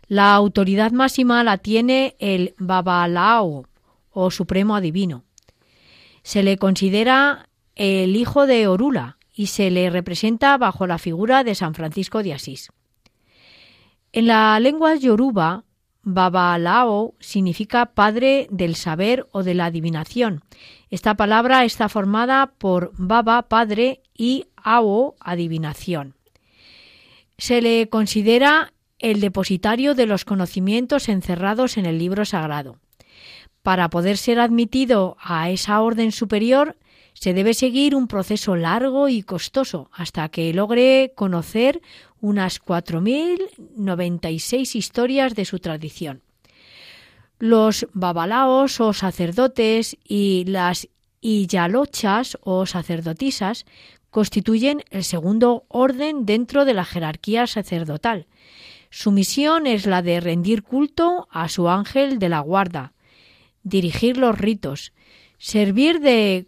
La 0.07 0.33
autoridad 0.33 0.93
máxima 0.93 1.43
la 1.43 1.59
tiene 1.59 2.15
el 2.17 2.55
Babalao 2.57 3.67
o 4.09 4.31
Supremo 4.31 4.75
Adivino. 4.75 5.25
Se 6.23 6.41
le 6.41 6.57
considera 6.57 7.49
el 7.75 8.15
hijo 8.15 8.47
de 8.47 8.67
Orula 8.67 9.19
y 9.31 9.45
se 9.45 9.69
le 9.69 9.91
representa 9.91 10.57
bajo 10.57 10.87
la 10.87 10.97
figura 10.97 11.43
de 11.43 11.53
San 11.53 11.75
Francisco 11.75 12.23
de 12.23 12.33
Asís. 12.33 12.71
En 14.11 14.25
la 14.25 14.59
lengua 14.59 14.95
yoruba, 14.95 15.65
Babalao 16.09 17.15
significa 17.19 17.87
padre 17.87 18.47
del 18.49 18.75
saber 18.75 19.27
o 19.33 19.43
de 19.43 19.53
la 19.53 19.65
adivinación. 19.65 20.41
Esta 20.89 21.15
palabra 21.15 21.65
está 21.65 21.89
formada 21.89 22.53
por 22.57 22.93
Baba, 22.95 23.49
padre, 23.49 24.01
y 24.15 24.45
Ao, 24.55 25.15
adivinación. 25.19 26.15
Se 27.37 27.61
le 27.61 27.89
considera 27.89 28.71
el 28.99 29.19
depositario 29.19 29.95
de 29.95 30.05
los 30.05 30.23
conocimientos 30.23 31.09
encerrados 31.09 31.75
en 31.75 31.85
el 31.85 31.99
libro 31.99 32.23
sagrado. 32.23 32.77
Para 33.61 33.89
poder 33.89 34.15
ser 34.15 34.39
admitido 34.39 35.17
a 35.19 35.49
esa 35.49 35.81
orden 35.81 36.13
superior, 36.13 36.77
se 37.19 37.33
debe 37.33 37.55
seguir 37.55 37.95
un 37.95 38.07
proceso 38.07 38.55
largo 38.55 39.09
y 39.09 39.23
costoso 39.23 39.89
hasta 39.91 40.29
que 40.29 40.53
logre 40.53 41.13
conocer 41.15 41.81
unas 42.21 42.61
4.096 42.61 44.75
historias 44.75 45.33
de 45.33 45.45
su 45.45 45.57
tradición. 45.57 46.21
Los 47.39 47.87
babalaos 47.93 48.79
o 48.79 48.93
sacerdotes 48.93 49.97
y 50.03 50.45
las 50.45 50.89
iyalochas 51.19 52.37
o 52.41 52.67
sacerdotisas 52.67 53.65
constituyen 54.11 54.83
el 54.91 55.03
segundo 55.03 55.65
orden 55.69 56.23
dentro 56.23 56.65
de 56.65 56.75
la 56.75 56.85
jerarquía 56.85 57.47
sacerdotal. 57.47 58.27
Su 58.91 59.11
misión 59.11 59.65
es 59.65 59.87
la 59.87 60.03
de 60.03 60.19
rendir 60.19 60.61
culto 60.61 61.27
a 61.31 61.49
su 61.49 61.67
ángel 61.67 62.19
de 62.19 62.29
la 62.29 62.41
guarda, 62.41 62.93
dirigir 63.63 64.17
los 64.17 64.37
ritos, 64.37 64.93
servir 65.39 65.99
de 65.99 66.45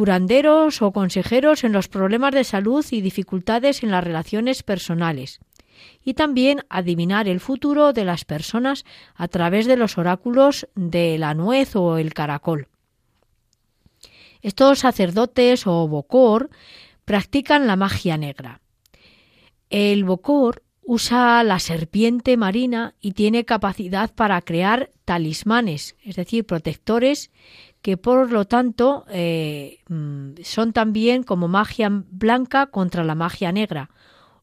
curanderos 0.00 0.80
o 0.80 0.92
consejeros 0.92 1.62
en 1.62 1.72
los 1.72 1.88
problemas 1.88 2.32
de 2.32 2.44
salud 2.44 2.82
y 2.90 3.02
dificultades 3.02 3.82
en 3.82 3.90
las 3.90 4.02
relaciones 4.02 4.62
personales, 4.62 5.40
y 6.02 6.14
también 6.14 6.64
adivinar 6.70 7.28
el 7.28 7.38
futuro 7.38 7.92
de 7.92 8.06
las 8.06 8.24
personas 8.24 8.86
a 9.14 9.28
través 9.28 9.66
de 9.66 9.76
los 9.76 9.98
oráculos 9.98 10.66
de 10.74 11.18
la 11.18 11.34
nuez 11.34 11.76
o 11.76 11.98
el 11.98 12.14
caracol. 12.14 12.68
Estos 14.40 14.78
sacerdotes 14.78 15.66
o 15.66 15.86
bocor 15.86 16.48
practican 17.04 17.66
la 17.66 17.76
magia 17.76 18.16
negra. 18.16 18.62
El 19.68 20.04
bocor 20.04 20.62
usa 20.82 21.44
la 21.44 21.58
serpiente 21.58 22.38
marina 22.38 22.94
y 23.02 23.12
tiene 23.12 23.44
capacidad 23.44 24.14
para 24.14 24.40
crear 24.40 24.88
talismanes, 25.04 25.94
es 26.02 26.16
decir, 26.16 26.46
protectores 26.46 27.30
que 27.82 27.96
por 27.96 28.30
lo 28.30 28.44
tanto 28.44 29.04
eh, 29.08 29.78
mm, 29.88 30.42
son 30.42 30.72
también 30.72 31.22
como 31.22 31.48
magia 31.48 31.88
blanca 31.90 32.66
contra 32.66 33.04
la 33.04 33.14
magia 33.14 33.52
negra 33.52 33.90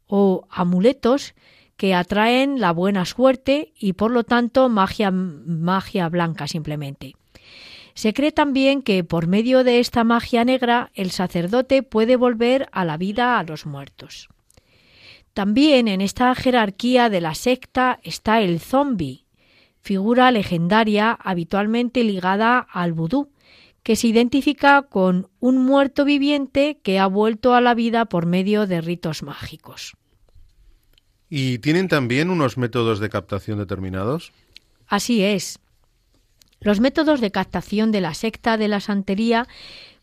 o 0.08 0.47
amuletos 0.50 1.36
que 1.76 1.93
atraen 1.93 2.60
la 2.60 2.71
buena 2.71 3.06
suerte 3.06 3.73
y 3.78 3.93
por 3.93 4.12
lo 4.12 4.23
tanto 4.23 4.67
magia, 4.69 5.12
magia 5.12 6.10
blanca 6.10 6.47
simplemente. 6.47 7.15
Se 7.93 8.13
cree 8.13 8.32
también 8.32 8.82
que 8.82 9.04
por 9.04 9.28
medio 9.28 9.63
de 9.63 9.80
esta 9.80 10.04
magia 10.04 10.43
negra 10.43 10.91
el 10.93 11.12
sacerdote 11.12 11.84
puede 11.84 12.15
volver 12.15 12.67
a 12.71 12.86
la 12.86 12.97
vida 12.97 13.38
a 13.38 13.43
los 13.43 13.65
muertos. 13.65 14.30
También 15.34 15.88
en 15.88 16.02
esta 16.02 16.34
jerarquía 16.34 17.10
de 17.10 17.21
la 17.21 17.36
secta 17.36 18.00
está 18.02 18.41
el 18.41 18.60
zombi, 18.60 19.26
figura 19.88 20.32
legendaria 20.32 21.13
habitualmente 21.13 22.04
ligada 22.04 22.60
al 22.60 22.91
vudú, 22.91 23.32
que 23.84 23.95
se 23.95 24.08
identifica 24.08 24.82
con 24.82 25.30
un 25.39 25.58
muerto 25.60 26.04
viviente 26.04 26.80
que 26.84 27.00
ha 27.00 27.08
vuelto 27.08 27.56
a 27.56 27.62
la 27.62 27.73
vida 27.73 28.04
por 28.06 28.26
medio 28.26 28.67
de 28.67 28.82
ritos 28.82 29.23
mágicos. 29.23 29.95
¿Y 31.30 31.60
tienen 31.60 31.88
también 31.88 32.30
unos 32.30 32.58
métodos 32.58 33.00
de 33.00 33.08
captación 33.08 33.60
determinados? 33.60 34.34
Así 34.88 35.23
es. 35.23 35.60
Los 36.60 36.82
métodos 36.82 37.21
de 37.21 37.32
captación 37.32 37.93
de 37.93 38.02
la 38.02 38.13
secta 38.13 38.58
de 38.58 38.67
la 38.67 38.82
santería 38.82 39.47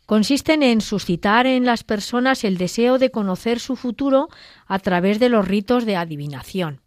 consisten 0.07 0.63
en 0.63 0.81
suscitar 0.81 1.45
en 1.45 1.65
las 1.65 1.83
personas 1.83 2.43
el 2.43 2.57
deseo 2.57 2.97
de 2.97 3.11
conocer 3.11 3.59
su 3.59 3.75
futuro 3.75 4.29
a 4.65 4.79
través 4.79 5.19
de 5.19 5.29
los 5.29 5.47
ritos 5.47 5.85
de 5.85 5.95
adivinación. 5.95 6.81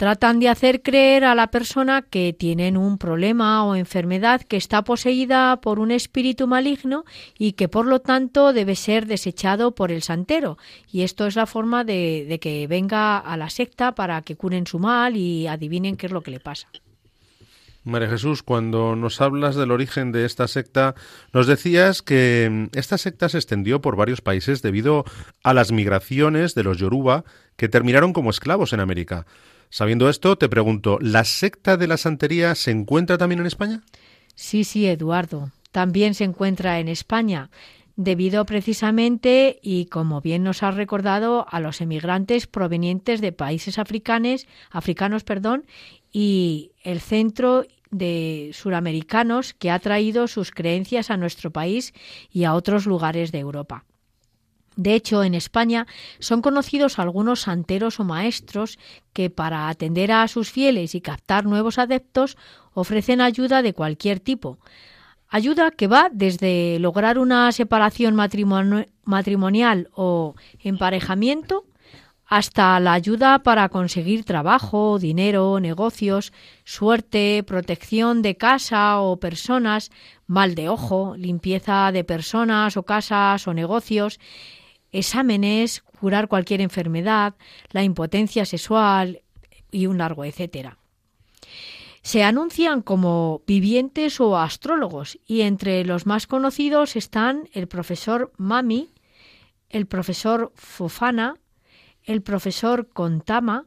Tratan 0.00 0.40
de 0.40 0.48
hacer 0.48 0.80
creer 0.80 1.24
a 1.24 1.34
la 1.34 1.48
persona 1.48 2.00
que 2.00 2.32
tienen 2.32 2.78
un 2.78 2.96
problema 2.96 3.66
o 3.66 3.74
enfermedad 3.74 4.40
que 4.40 4.56
está 4.56 4.82
poseída 4.82 5.60
por 5.60 5.78
un 5.78 5.90
espíritu 5.90 6.46
maligno 6.46 7.04
y 7.38 7.52
que 7.52 7.68
por 7.68 7.84
lo 7.84 8.00
tanto 8.00 8.54
debe 8.54 8.76
ser 8.76 9.04
desechado 9.04 9.74
por 9.74 9.92
el 9.92 10.00
santero. 10.00 10.56
Y 10.90 11.02
esto 11.02 11.26
es 11.26 11.36
la 11.36 11.44
forma 11.44 11.84
de, 11.84 12.24
de 12.26 12.40
que 12.40 12.66
venga 12.66 13.18
a 13.18 13.36
la 13.36 13.50
secta 13.50 13.94
para 13.94 14.22
que 14.22 14.36
curen 14.36 14.66
su 14.66 14.78
mal 14.78 15.18
y 15.18 15.46
adivinen 15.46 15.98
qué 15.98 16.06
es 16.06 16.12
lo 16.12 16.22
que 16.22 16.30
le 16.30 16.40
pasa. 16.40 16.68
María 17.84 18.08
Jesús, 18.08 18.42
cuando 18.42 18.96
nos 18.96 19.20
hablas 19.20 19.54
del 19.54 19.70
origen 19.70 20.12
de 20.12 20.24
esta 20.24 20.48
secta, 20.48 20.94
nos 21.34 21.46
decías 21.46 22.00
que 22.00 22.70
esta 22.72 22.96
secta 22.96 23.28
se 23.28 23.36
extendió 23.36 23.82
por 23.82 23.96
varios 23.96 24.22
países 24.22 24.62
debido 24.62 25.04
a 25.42 25.52
las 25.52 25.72
migraciones 25.72 26.54
de 26.54 26.64
los 26.64 26.78
Yoruba 26.78 27.24
que 27.56 27.68
terminaron 27.68 28.14
como 28.14 28.30
esclavos 28.30 28.72
en 28.72 28.80
América. 28.80 29.26
Sabiendo 29.70 30.08
esto, 30.10 30.36
te 30.36 30.48
pregunto, 30.48 30.98
¿la 31.00 31.24
secta 31.24 31.76
de 31.76 31.86
la 31.86 31.96
santería 31.96 32.56
se 32.56 32.72
encuentra 32.72 33.16
también 33.18 33.40
en 33.40 33.46
España? 33.46 33.82
Sí, 34.34 34.64
sí, 34.64 34.86
Eduardo. 34.86 35.52
También 35.70 36.14
se 36.14 36.24
encuentra 36.24 36.80
en 36.80 36.88
España. 36.88 37.50
debido 37.96 38.46
precisamente, 38.46 39.58
y 39.62 39.84
como 39.86 40.22
bien 40.22 40.42
nos 40.42 40.62
ha 40.62 40.70
recordado, 40.70 41.46
a 41.50 41.60
los 41.60 41.82
emigrantes 41.82 42.46
provenientes 42.46 43.20
de 43.20 43.32
países 43.32 43.78
africanos, 43.78 44.46
africanos 44.70 45.22
perdón, 45.22 45.66
y 46.10 46.72
el 46.82 47.00
centro 47.00 47.66
de 47.90 48.52
suramericanos 48.54 49.52
que 49.52 49.70
ha 49.70 49.78
traído 49.80 50.28
sus 50.28 50.50
creencias 50.50 51.10
a 51.10 51.18
nuestro 51.18 51.50
país 51.50 51.92
y 52.32 52.44
a 52.44 52.54
otros 52.54 52.86
lugares 52.86 53.32
de 53.32 53.40
Europa. 53.40 53.84
De 54.76 54.94
hecho, 54.94 55.22
en 55.24 55.34
España 55.34 55.86
son 56.20 56.42
conocidos 56.42 56.98
algunos 56.98 57.40
santeros 57.40 58.00
o 58.00 58.04
maestros 58.04 58.78
que 59.12 59.28
para 59.28 59.68
atender 59.68 60.12
a 60.12 60.26
sus 60.28 60.50
fieles 60.50 60.94
y 60.94 61.00
captar 61.00 61.44
nuevos 61.44 61.78
adeptos 61.78 62.36
ofrecen 62.72 63.20
ayuda 63.20 63.62
de 63.62 63.74
cualquier 63.74 64.20
tipo. 64.20 64.58
Ayuda 65.28 65.70
que 65.70 65.86
va 65.86 66.08
desde 66.12 66.78
lograr 66.80 67.18
una 67.18 67.52
separación 67.52 68.14
matrimonial 68.14 69.88
o 69.94 70.34
emparejamiento 70.60 71.66
hasta 72.30 72.78
la 72.78 72.92
ayuda 72.92 73.40
para 73.40 73.68
conseguir 73.68 74.24
trabajo, 74.24 75.00
dinero, 75.00 75.58
negocios, 75.58 76.32
suerte, 76.64 77.42
protección 77.44 78.22
de 78.22 78.36
casa 78.36 79.00
o 79.00 79.18
personas, 79.18 79.90
mal 80.28 80.54
de 80.54 80.68
ojo, 80.68 81.16
limpieza 81.16 81.90
de 81.90 82.04
personas 82.04 82.76
o 82.76 82.84
casas 82.84 83.48
o 83.48 83.52
negocios, 83.52 84.20
exámenes, 84.92 85.82
curar 86.00 86.28
cualquier 86.28 86.60
enfermedad, 86.60 87.34
la 87.70 87.82
impotencia 87.82 88.44
sexual 88.44 89.22
y 89.70 89.86
un 89.86 89.98
largo 89.98 90.24
etcétera. 90.24 90.78
Se 92.02 92.24
anuncian 92.24 92.80
como 92.80 93.42
vivientes 93.46 94.20
o 94.20 94.38
astrólogos 94.38 95.18
y 95.26 95.42
entre 95.42 95.84
los 95.84 96.06
más 96.06 96.26
conocidos 96.26 96.96
están 96.96 97.48
el 97.52 97.68
profesor 97.68 98.32
Mami, 98.38 98.90
el 99.68 99.86
profesor 99.86 100.52
Fofana, 100.54 101.36
el 102.02 102.22
profesor 102.22 102.88
Contama, 102.88 103.66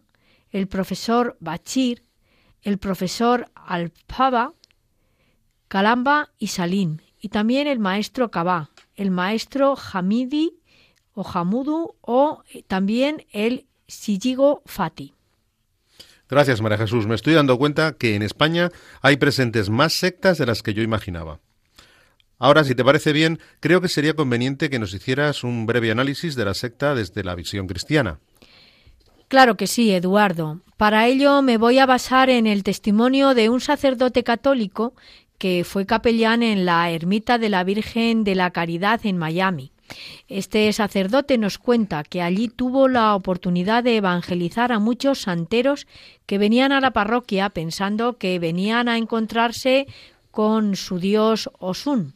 el 0.49 0.67
profesor 0.67 1.37
Bachir, 1.39 2.03
el 2.61 2.79
profesor 2.79 3.51
Alpaba, 3.55 4.53
Calamba 5.67 6.31
y 6.37 6.47
Salim, 6.47 6.97
y 7.19 7.29
también 7.29 7.67
el 7.67 7.79
maestro 7.79 8.31
Kabá, 8.31 8.71
el 8.95 9.11
maestro 9.11 9.75
Hamidi 9.93 10.59
o 11.13 11.27
Hamudu 11.27 11.95
o 12.01 12.43
también 12.67 13.25
el 13.31 13.65
Sijigo 13.87 14.61
Fati. 14.65 15.13
Gracias, 16.29 16.61
María 16.61 16.77
Jesús. 16.77 17.05
Me 17.05 17.15
estoy 17.15 17.33
dando 17.33 17.57
cuenta 17.57 17.93
que 17.93 18.15
en 18.15 18.21
España 18.21 18.71
hay 19.01 19.17
presentes 19.17 19.69
más 19.69 19.93
sectas 19.93 20.37
de 20.37 20.45
las 20.45 20.63
que 20.63 20.73
yo 20.73 20.81
imaginaba. 20.81 21.39
Ahora, 22.39 22.63
si 22.63 22.75
te 22.75 22.83
parece 22.83 23.13
bien, 23.13 23.39
creo 23.59 23.81
que 23.81 23.87
sería 23.87 24.15
conveniente 24.15 24.69
que 24.69 24.79
nos 24.79 24.93
hicieras 24.93 25.43
un 25.43 25.65
breve 25.65 25.91
análisis 25.91 26.35
de 26.35 26.45
la 26.45 26.53
secta 26.53 26.95
desde 26.95 27.23
la 27.23 27.35
visión 27.35 27.67
cristiana. 27.67 28.19
Claro 29.27 29.57
que 29.57 29.67
sí, 29.67 29.91
Eduardo. 29.91 30.61
Para 30.77 31.07
ello 31.07 31.41
me 31.41 31.57
voy 31.57 31.79
a 31.79 31.85
basar 31.85 32.29
en 32.29 32.47
el 32.47 32.63
testimonio 32.63 33.33
de 33.33 33.49
un 33.49 33.61
sacerdote 33.61 34.23
católico 34.23 34.93
que 35.37 35.63
fue 35.63 35.85
capellán 35.85 36.43
en 36.43 36.65
la 36.65 36.89
ermita 36.89 37.37
de 37.37 37.49
la 37.49 37.63
Virgen 37.63 38.23
de 38.23 38.35
la 38.35 38.51
Caridad 38.51 39.01
en 39.05 39.17
Miami. 39.17 39.72
Este 40.27 40.71
sacerdote 40.73 41.37
nos 41.37 41.57
cuenta 41.57 42.03
que 42.03 42.21
allí 42.21 42.47
tuvo 42.47 42.87
la 42.87 43.15
oportunidad 43.15 43.83
de 43.83 43.97
evangelizar 43.97 44.71
a 44.71 44.79
muchos 44.79 45.21
santeros 45.21 45.87
que 46.25 46.37
venían 46.37 46.71
a 46.71 46.81
la 46.81 46.91
parroquia 46.91 47.49
pensando 47.49 48.17
que 48.17 48.39
venían 48.39 48.87
a 48.89 48.97
encontrarse 48.97 49.87
con 50.31 50.75
su 50.75 50.99
dios 50.99 51.49
Osun. 51.59 52.13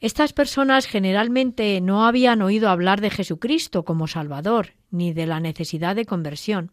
Estas 0.00 0.32
personas 0.32 0.86
generalmente 0.86 1.80
no 1.80 2.06
habían 2.06 2.42
oído 2.42 2.68
hablar 2.68 3.00
de 3.00 3.10
Jesucristo 3.10 3.84
como 3.84 4.08
Salvador, 4.08 4.72
ni 4.90 5.12
de 5.12 5.26
la 5.26 5.38
necesidad 5.38 5.94
de 5.94 6.06
conversión. 6.06 6.72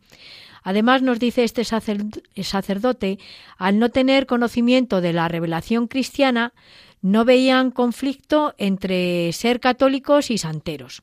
Además, 0.64 1.02
nos 1.02 1.20
dice 1.20 1.44
este 1.44 1.64
sacerdote, 1.64 3.20
al 3.58 3.80
no 3.80 3.90
tener 3.90 4.26
conocimiento 4.26 5.00
de 5.00 5.14
la 5.14 5.28
revelación 5.28 5.88
cristiana, 5.88 6.54
no 7.02 7.26
veían 7.26 7.72
conflicto 7.72 8.54
entre 8.58 9.32
ser 9.34 9.60
católicos 9.60 10.32
y 10.32 10.38
santeros. 10.38 11.02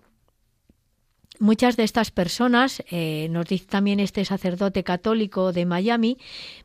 Muchas 1.38 1.76
de 1.76 1.84
estas 1.84 2.10
personas, 2.10 2.82
eh, 2.90 3.28
nos 3.30 3.46
dice 3.46 3.66
también 3.66 4.00
este 4.00 4.24
sacerdote 4.24 4.84
católico 4.84 5.52
de 5.52 5.66
Miami, 5.66 6.16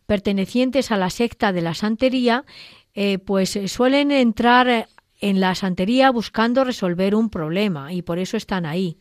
pertenecientes 0.05 0.91
a 0.91 0.97
la 0.97 1.09
secta 1.09 1.51
de 1.51 1.61
la 1.61 1.73
santería, 1.73 2.45
eh, 2.93 3.17
pues 3.19 3.59
suelen 3.67 4.11
entrar 4.11 4.87
en 5.19 5.39
la 5.39 5.55
santería 5.55 6.09
buscando 6.09 6.63
resolver 6.63 7.15
un 7.15 7.29
problema 7.29 7.93
y 7.93 8.01
por 8.01 8.17
eso 8.17 8.37
están 8.37 8.65
ahí. 8.65 8.97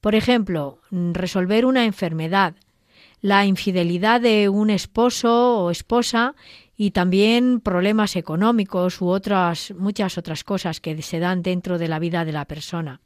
Por 0.00 0.14
ejemplo, 0.14 0.78
resolver 0.90 1.64
una 1.64 1.84
enfermedad, 1.84 2.54
la 3.20 3.44
infidelidad 3.46 4.20
de 4.20 4.48
un 4.48 4.70
esposo 4.70 5.58
o 5.58 5.70
esposa 5.70 6.34
y 6.80 6.92
también 6.92 7.60
problemas 7.60 8.14
económicos 8.14 9.02
u 9.02 9.08
otras 9.08 9.74
muchas 9.76 10.16
otras 10.16 10.44
cosas 10.44 10.80
que 10.80 11.02
se 11.02 11.18
dan 11.18 11.42
dentro 11.42 11.76
de 11.76 11.88
la 11.88 11.98
vida 11.98 12.24
de 12.24 12.32
la 12.32 12.44
persona. 12.44 13.00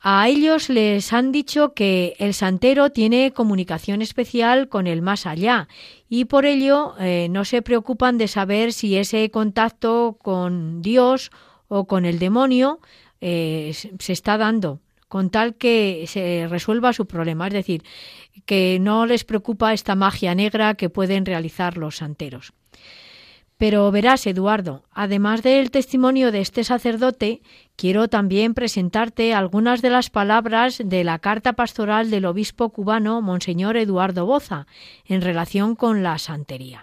A 0.00 0.28
ellos 0.28 0.68
les 0.68 1.12
han 1.14 1.32
dicho 1.32 1.72
que 1.72 2.14
el 2.18 2.34
santero 2.34 2.90
tiene 2.90 3.32
comunicación 3.32 4.02
especial 4.02 4.68
con 4.68 4.86
el 4.86 5.00
más 5.00 5.26
allá 5.26 5.68
y 6.10 6.26
por 6.26 6.44
ello 6.44 6.94
eh, 6.98 7.28
no 7.30 7.44
se 7.46 7.62
preocupan 7.62 8.18
de 8.18 8.28
saber 8.28 8.72
si 8.72 8.96
ese 8.96 9.30
contacto 9.30 10.18
con 10.20 10.82
Dios 10.82 11.30
o 11.68 11.86
con 11.86 12.04
el 12.04 12.18
demonio 12.18 12.80
eh, 13.20 13.72
se 13.72 14.12
está 14.12 14.36
dando 14.36 14.80
con 15.14 15.30
tal 15.30 15.54
que 15.54 16.06
se 16.08 16.48
resuelva 16.48 16.92
su 16.92 17.06
problema, 17.06 17.46
es 17.46 17.52
decir, 17.52 17.84
que 18.46 18.78
no 18.80 19.06
les 19.06 19.22
preocupa 19.22 19.72
esta 19.72 19.94
magia 19.94 20.34
negra 20.34 20.74
que 20.74 20.90
pueden 20.90 21.24
realizar 21.24 21.76
los 21.76 21.98
santeros. 21.98 22.52
Pero 23.56 23.88
verás, 23.92 24.26
Eduardo, 24.26 24.82
además 24.90 25.44
del 25.44 25.70
testimonio 25.70 26.32
de 26.32 26.40
este 26.40 26.64
sacerdote, 26.64 27.42
quiero 27.76 28.08
también 28.08 28.54
presentarte 28.54 29.34
algunas 29.34 29.82
de 29.82 29.90
las 29.90 30.10
palabras 30.10 30.82
de 30.84 31.04
la 31.04 31.20
carta 31.20 31.52
pastoral 31.52 32.10
del 32.10 32.24
obispo 32.24 32.70
cubano 32.70 33.22
Monseñor 33.22 33.76
Eduardo 33.76 34.26
Boza 34.26 34.66
en 35.04 35.20
relación 35.20 35.76
con 35.76 36.02
la 36.02 36.18
santería. 36.18 36.82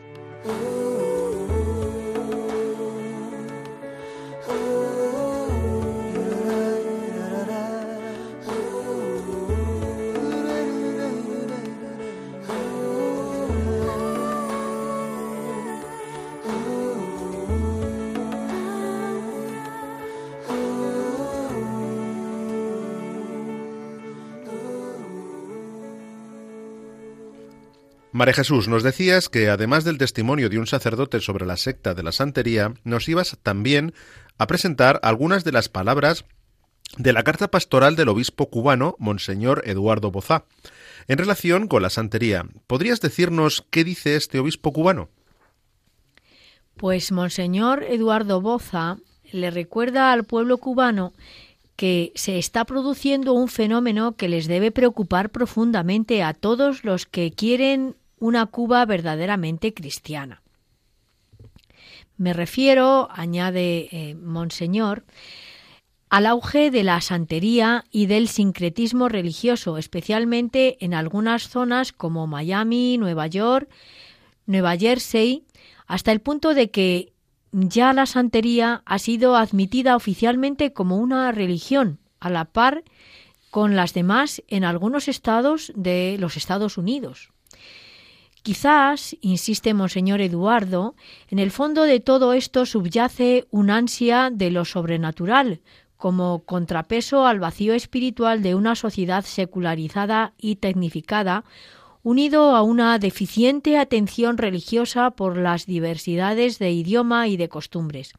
María 28.13 28.33
Jesús, 28.33 28.67
nos 28.67 28.83
decías 28.83 29.29
que 29.29 29.49
además 29.49 29.85
del 29.85 29.97
testimonio 29.97 30.49
de 30.49 30.59
un 30.59 30.67
sacerdote 30.67 31.21
sobre 31.21 31.45
la 31.45 31.55
secta 31.55 31.93
de 31.93 32.03
la 32.03 32.11
santería, 32.11 32.73
nos 32.83 33.07
ibas 33.07 33.37
también 33.41 33.93
a 34.37 34.47
presentar 34.47 34.99
algunas 35.01 35.45
de 35.45 35.53
las 35.53 35.69
palabras 35.69 36.25
de 36.97 37.13
la 37.13 37.23
carta 37.23 37.49
pastoral 37.49 37.95
del 37.95 38.09
obispo 38.09 38.49
cubano, 38.49 38.95
Monseñor 38.99 39.63
Eduardo 39.65 40.11
Bozá, 40.11 40.43
en 41.07 41.19
relación 41.19 41.69
con 41.69 41.83
la 41.83 41.89
santería. 41.89 42.45
¿Podrías 42.67 42.99
decirnos 42.99 43.65
qué 43.69 43.85
dice 43.85 44.17
este 44.17 44.39
obispo 44.39 44.73
cubano? 44.73 45.09
Pues 46.75 47.13
Monseñor 47.13 47.83
Eduardo 47.83 48.41
Boza 48.41 48.97
le 49.31 49.51
recuerda 49.51 50.11
al 50.11 50.25
pueblo 50.25 50.57
cubano 50.57 51.13
que 51.77 52.11
se 52.15 52.37
está 52.37 52.65
produciendo 52.65 53.33
un 53.33 53.47
fenómeno 53.47 54.17
que 54.17 54.27
les 54.27 54.47
debe 54.47 54.71
preocupar 54.71 55.29
profundamente 55.29 56.23
a 56.23 56.33
todos 56.33 56.83
los 56.83 57.05
que 57.05 57.31
quieren 57.31 57.95
una 58.21 58.45
Cuba 58.45 58.85
verdaderamente 58.85 59.73
cristiana. 59.73 60.43
Me 62.17 62.33
refiero, 62.33 63.09
añade 63.11 63.89
eh, 63.91 64.15
Monseñor, 64.15 65.03
al 66.09 66.27
auge 66.27 66.69
de 66.69 66.83
la 66.83 67.01
santería 67.01 67.83
y 67.89 68.05
del 68.05 68.27
sincretismo 68.27 69.09
religioso, 69.09 69.79
especialmente 69.79 70.77
en 70.85 70.93
algunas 70.93 71.49
zonas 71.49 71.91
como 71.93 72.27
Miami, 72.27 72.99
Nueva 72.99 73.25
York, 73.25 73.67
Nueva 74.45 74.77
Jersey, 74.77 75.43
hasta 75.87 76.11
el 76.11 76.21
punto 76.21 76.53
de 76.53 76.69
que 76.69 77.13
ya 77.51 77.91
la 77.91 78.05
santería 78.05 78.83
ha 78.85 78.99
sido 78.99 79.35
admitida 79.35 79.95
oficialmente 79.95 80.73
como 80.73 80.97
una 80.97 81.31
religión, 81.31 81.97
a 82.19 82.29
la 82.29 82.45
par 82.45 82.83
con 83.49 83.75
las 83.75 83.95
demás 83.95 84.43
en 84.47 84.63
algunos 84.63 85.07
estados 85.07 85.73
de 85.75 86.17
los 86.19 86.37
Estados 86.37 86.77
Unidos. 86.77 87.30
Quizás, 88.43 89.15
insiste 89.21 89.73
Monseñor 89.75 90.19
Eduardo, 90.19 90.95
en 91.29 91.37
el 91.37 91.51
fondo 91.51 91.83
de 91.83 91.99
todo 91.99 92.33
esto 92.33 92.65
subyace 92.65 93.45
un 93.51 93.69
ansia 93.69 94.31
de 94.31 94.49
lo 94.49 94.65
sobrenatural, 94.65 95.61
como 95.95 96.43
contrapeso 96.43 97.27
al 97.27 97.39
vacío 97.39 97.75
espiritual 97.75 98.41
de 98.41 98.55
una 98.55 98.75
sociedad 98.75 99.23
secularizada 99.23 100.33
y 100.39 100.55
tecnificada, 100.55 101.43
unido 102.01 102.55
a 102.55 102.63
una 102.63 102.97
deficiente 102.97 103.77
atención 103.77 104.39
religiosa 104.39 105.11
por 105.11 105.37
las 105.37 105.67
diversidades 105.67 106.57
de 106.57 106.71
idioma 106.71 107.27
y 107.27 107.37
de 107.37 107.47
costumbres. 107.47 108.13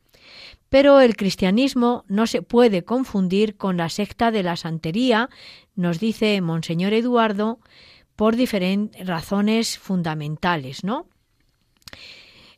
Pero 0.69 1.01
el 1.01 1.17
cristianismo 1.17 2.05
no 2.07 2.29
se 2.29 2.43
puede 2.43 2.85
confundir 2.85 3.57
con 3.57 3.77
la 3.77 3.89
secta 3.89 4.31
de 4.31 4.45
la 4.45 4.55
santería, 4.55 5.29
nos 5.75 5.99
dice 5.99 6.41
Monseñor 6.41 6.93
Eduardo, 6.93 7.59
por 8.17 8.37
diferentes 8.37 9.07
razones 9.07 9.79
fundamentales, 9.79 10.85
¿no? 10.85 11.07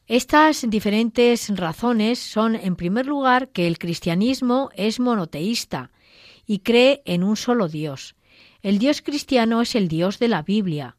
Estas 0.07 0.69
diferentes 0.69 1.49
razones 1.57 2.19
son, 2.19 2.57
en 2.57 2.77
primer 2.77 3.07
lugar, 3.07 3.49
que 3.49 3.67
el 3.67 3.79
cristianismo 3.79 4.71
es 4.77 5.01
monoteísta 5.01 5.91
y 6.47 6.59
cree 6.59 7.03
en 7.07 7.25
un 7.25 7.37
solo 7.37 7.69
Dios. 7.69 8.15
El 8.61 8.79
Dios 8.79 9.01
cristiano 9.01 9.63
es 9.63 9.75
el 9.75 9.89
Dios 9.89 10.19
de 10.19 10.29
la 10.29 10.43
Biblia, 10.43 10.97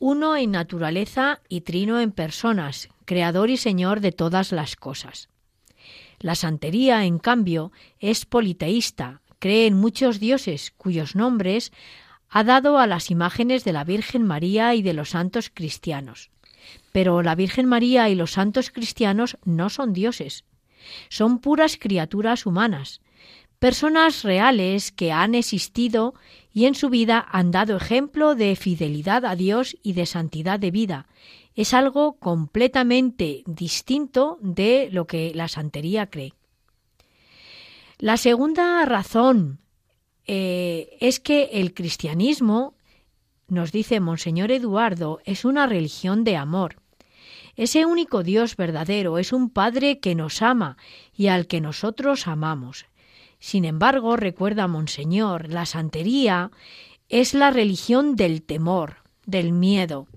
uno 0.00 0.36
en 0.36 0.50
naturaleza 0.50 1.40
y 1.48 1.60
trino 1.60 2.00
en 2.00 2.10
personas, 2.10 2.88
creador 3.04 3.50
y 3.50 3.56
señor 3.56 4.00
de 4.00 4.12
todas 4.12 4.50
las 4.50 4.74
cosas. 4.74 5.28
La 6.18 6.34
santería, 6.34 7.04
en 7.04 7.18
cambio, 7.18 7.70
es 8.00 8.26
politeísta, 8.26 9.22
cree 9.38 9.66
en 9.66 9.74
muchos 9.74 10.20
dioses 10.20 10.72
cuyos 10.76 11.14
nombres 11.14 11.72
ha 12.36 12.42
dado 12.42 12.80
a 12.80 12.88
las 12.88 13.12
imágenes 13.12 13.62
de 13.62 13.72
la 13.72 13.84
Virgen 13.84 14.24
María 14.24 14.74
y 14.74 14.82
de 14.82 14.92
los 14.92 15.10
santos 15.10 15.52
cristianos. 15.54 16.30
Pero 16.90 17.22
la 17.22 17.36
Virgen 17.36 17.66
María 17.66 18.08
y 18.08 18.16
los 18.16 18.32
santos 18.32 18.72
cristianos 18.72 19.38
no 19.44 19.70
son 19.70 19.92
dioses, 19.92 20.44
son 21.08 21.38
puras 21.38 21.78
criaturas 21.80 22.44
humanas, 22.44 23.00
personas 23.60 24.24
reales 24.24 24.90
que 24.90 25.12
han 25.12 25.36
existido 25.36 26.14
y 26.52 26.64
en 26.64 26.74
su 26.74 26.90
vida 26.90 27.24
han 27.30 27.52
dado 27.52 27.76
ejemplo 27.76 28.34
de 28.34 28.56
fidelidad 28.56 29.24
a 29.26 29.36
Dios 29.36 29.76
y 29.84 29.92
de 29.92 30.04
santidad 30.04 30.58
de 30.58 30.72
vida. 30.72 31.06
Es 31.54 31.72
algo 31.72 32.18
completamente 32.18 33.44
distinto 33.46 34.38
de 34.40 34.88
lo 34.90 35.06
que 35.06 35.30
la 35.36 35.46
santería 35.46 36.10
cree. 36.10 36.34
La 37.98 38.16
segunda 38.16 38.84
razón 38.86 39.60
eh, 40.26 40.96
es 41.00 41.20
que 41.20 41.50
el 41.52 41.74
cristianismo, 41.74 42.74
nos 43.48 43.72
dice 43.72 44.00
Monseñor 44.00 44.50
Eduardo, 44.50 45.20
es 45.24 45.44
una 45.44 45.66
religión 45.66 46.24
de 46.24 46.36
amor. 46.36 46.76
Ese 47.56 47.86
único 47.86 48.22
Dios 48.22 48.56
verdadero 48.56 49.18
es 49.18 49.32
un 49.32 49.50
Padre 49.50 50.00
que 50.00 50.14
nos 50.14 50.42
ama 50.42 50.76
y 51.14 51.28
al 51.28 51.46
que 51.46 51.60
nosotros 51.60 52.26
amamos. 52.26 52.86
Sin 53.38 53.64
embargo, 53.64 54.16
recuerda 54.16 54.66
Monseñor, 54.66 55.50
la 55.50 55.66
santería 55.66 56.50
es 57.08 57.34
la 57.34 57.50
religión 57.50 58.16
del 58.16 58.42
temor, 58.42 58.96
del 59.26 59.52
miedo. 59.52 60.08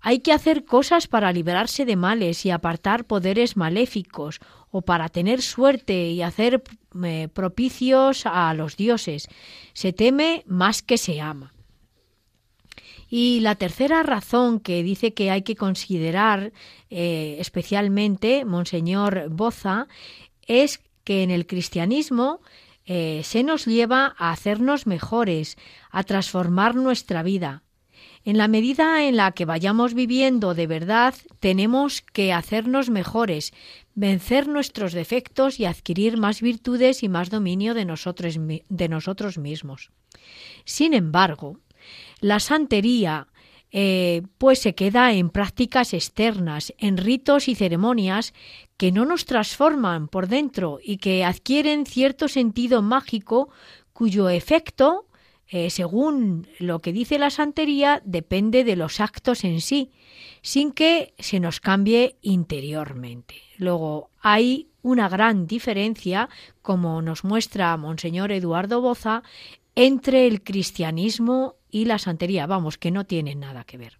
Hay 0.00 0.18
que 0.18 0.32
hacer 0.32 0.64
cosas 0.64 1.06
para 1.06 1.32
librarse 1.32 1.84
de 1.84 1.94
males 1.94 2.44
y 2.44 2.50
apartar 2.50 3.04
poderes 3.04 3.56
maléficos, 3.56 4.40
o 4.72 4.82
para 4.82 5.08
tener 5.10 5.42
suerte 5.42 6.10
y 6.10 6.22
hacer 6.22 6.64
eh, 7.04 7.28
propicios 7.32 8.26
a 8.26 8.52
los 8.54 8.76
dioses. 8.76 9.28
Se 9.74 9.92
teme 9.92 10.42
más 10.46 10.82
que 10.82 10.98
se 10.98 11.20
ama. 11.20 11.52
Y 13.08 13.40
la 13.40 13.54
tercera 13.54 14.02
razón 14.02 14.58
que 14.58 14.82
dice 14.82 15.12
que 15.12 15.30
hay 15.30 15.42
que 15.42 15.54
considerar 15.54 16.52
eh, 16.88 17.36
especialmente, 17.38 18.46
Monseñor 18.46 19.28
Boza, 19.28 19.86
es 20.46 20.80
que 21.04 21.22
en 21.22 21.30
el 21.30 21.46
cristianismo 21.46 22.40
eh, 22.86 23.20
se 23.24 23.42
nos 23.42 23.66
lleva 23.66 24.14
a 24.16 24.30
hacernos 24.32 24.86
mejores, 24.86 25.58
a 25.90 26.02
transformar 26.04 26.74
nuestra 26.74 27.22
vida. 27.22 27.62
En 28.24 28.38
la 28.38 28.46
medida 28.46 29.04
en 29.04 29.16
la 29.16 29.32
que 29.32 29.44
vayamos 29.44 29.94
viviendo 29.94 30.54
de 30.54 30.66
verdad, 30.66 31.14
tenemos 31.40 32.02
que 32.02 32.32
hacernos 32.32 32.88
mejores, 32.88 33.52
vencer 33.94 34.46
nuestros 34.46 34.92
defectos 34.92 35.58
y 35.58 35.64
adquirir 35.64 36.16
más 36.18 36.40
virtudes 36.40 37.02
y 37.02 37.08
más 37.08 37.30
dominio 37.30 37.74
de 37.74 37.84
nosotros, 37.84 38.38
de 38.38 38.88
nosotros 38.88 39.38
mismos. 39.38 39.90
Sin 40.64 40.94
embargo, 40.94 41.58
la 42.20 42.38
santería 42.38 43.26
eh, 43.72 44.22
pues 44.38 44.60
se 44.60 44.74
queda 44.74 45.12
en 45.14 45.30
prácticas 45.30 45.94
externas, 45.94 46.74
en 46.78 46.98
ritos 46.98 47.48
y 47.48 47.54
ceremonias 47.54 48.34
que 48.76 48.92
no 48.92 49.06
nos 49.06 49.24
transforman 49.24 50.08
por 50.08 50.28
dentro 50.28 50.78
y 50.82 50.98
que 50.98 51.24
adquieren 51.24 51.86
cierto 51.86 52.28
sentido 52.28 52.82
mágico 52.82 53.48
cuyo 53.94 54.28
efecto 54.28 55.06
eh, 55.54 55.68
según 55.68 56.48
lo 56.58 56.80
que 56.80 56.94
dice 56.94 57.18
la 57.18 57.28
santería, 57.28 58.00
depende 58.06 58.64
de 58.64 58.74
los 58.74 59.00
actos 59.00 59.44
en 59.44 59.60
sí, 59.60 59.90
sin 60.40 60.72
que 60.72 61.12
se 61.18 61.40
nos 61.40 61.60
cambie 61.60 62.16
interiormente. 62.22 63.34
Luego, 63.58 64.08
hay 64.22 64.70
una 64.80 65.10
gran 65.10 65.46
diferencia, 65.46 66.30
como 66.62 67.02
nos 67.02 67.22
muestra 67.22 67.76
Monseñor 67.76 68.32
Eduardo 68.32 68.80
Boza, 68.80 69.22
entre 69.74 70.26
el 70.26 70.42
cristianismo 70.42 71.56
y 71.70 71.84
la 71.84 71.98
santería. 71.98 72.46
Vamos, 72.46 72.78
que 72.78 72.90
no 72.90 73.04
tienen 73.04 73.40
nada 73.40 73.64
que 73.64 73.76
ver. 73.76 73.98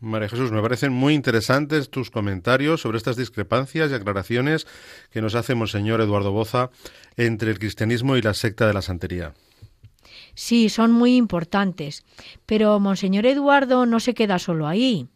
María 0.00 0.30
Jesús, 0.30 0.52
me 0.52 0.62
parecen 0.62 0.92
muy 0.92 1.12
interesantes 1.12 1.90
tus 1.90 2.10
comentarios 2.10 2.80
sobre 2.80 2.96
estas 2.96 3.16
discrepancias 3.16 3.90
y 3.90 3.94
aclaraciones 3.94 4.66
que 5.10 5.20
nos 5.20 5.34
hace 5.34 5.54
Monseñor 5.54 6.00
Eduardo 6.00 6.32
Boza 6.32 6.70
entre 7.18 7.50
el 7.50 7.58
cristianismo 7.58 8.16
y 8.16 8.22
la 8.22 8.32
secta 8.32 8.66
de 8.66 8.72
la 8.72 8.80
santería. 8.80 9.34
Sí, 10.36 10.68
son 10.68 10.92
muy 10.92 11.16
importantes, 11.16 12.04
pero 12.44 12.78
Monseñor 12.78 13.24
Eduardo 13.24 13.86
no 13.86 14.00
se 14.00 14.12
queda 14.12 14.38
solo 14.38 14.68
ahí. 14.68 15.08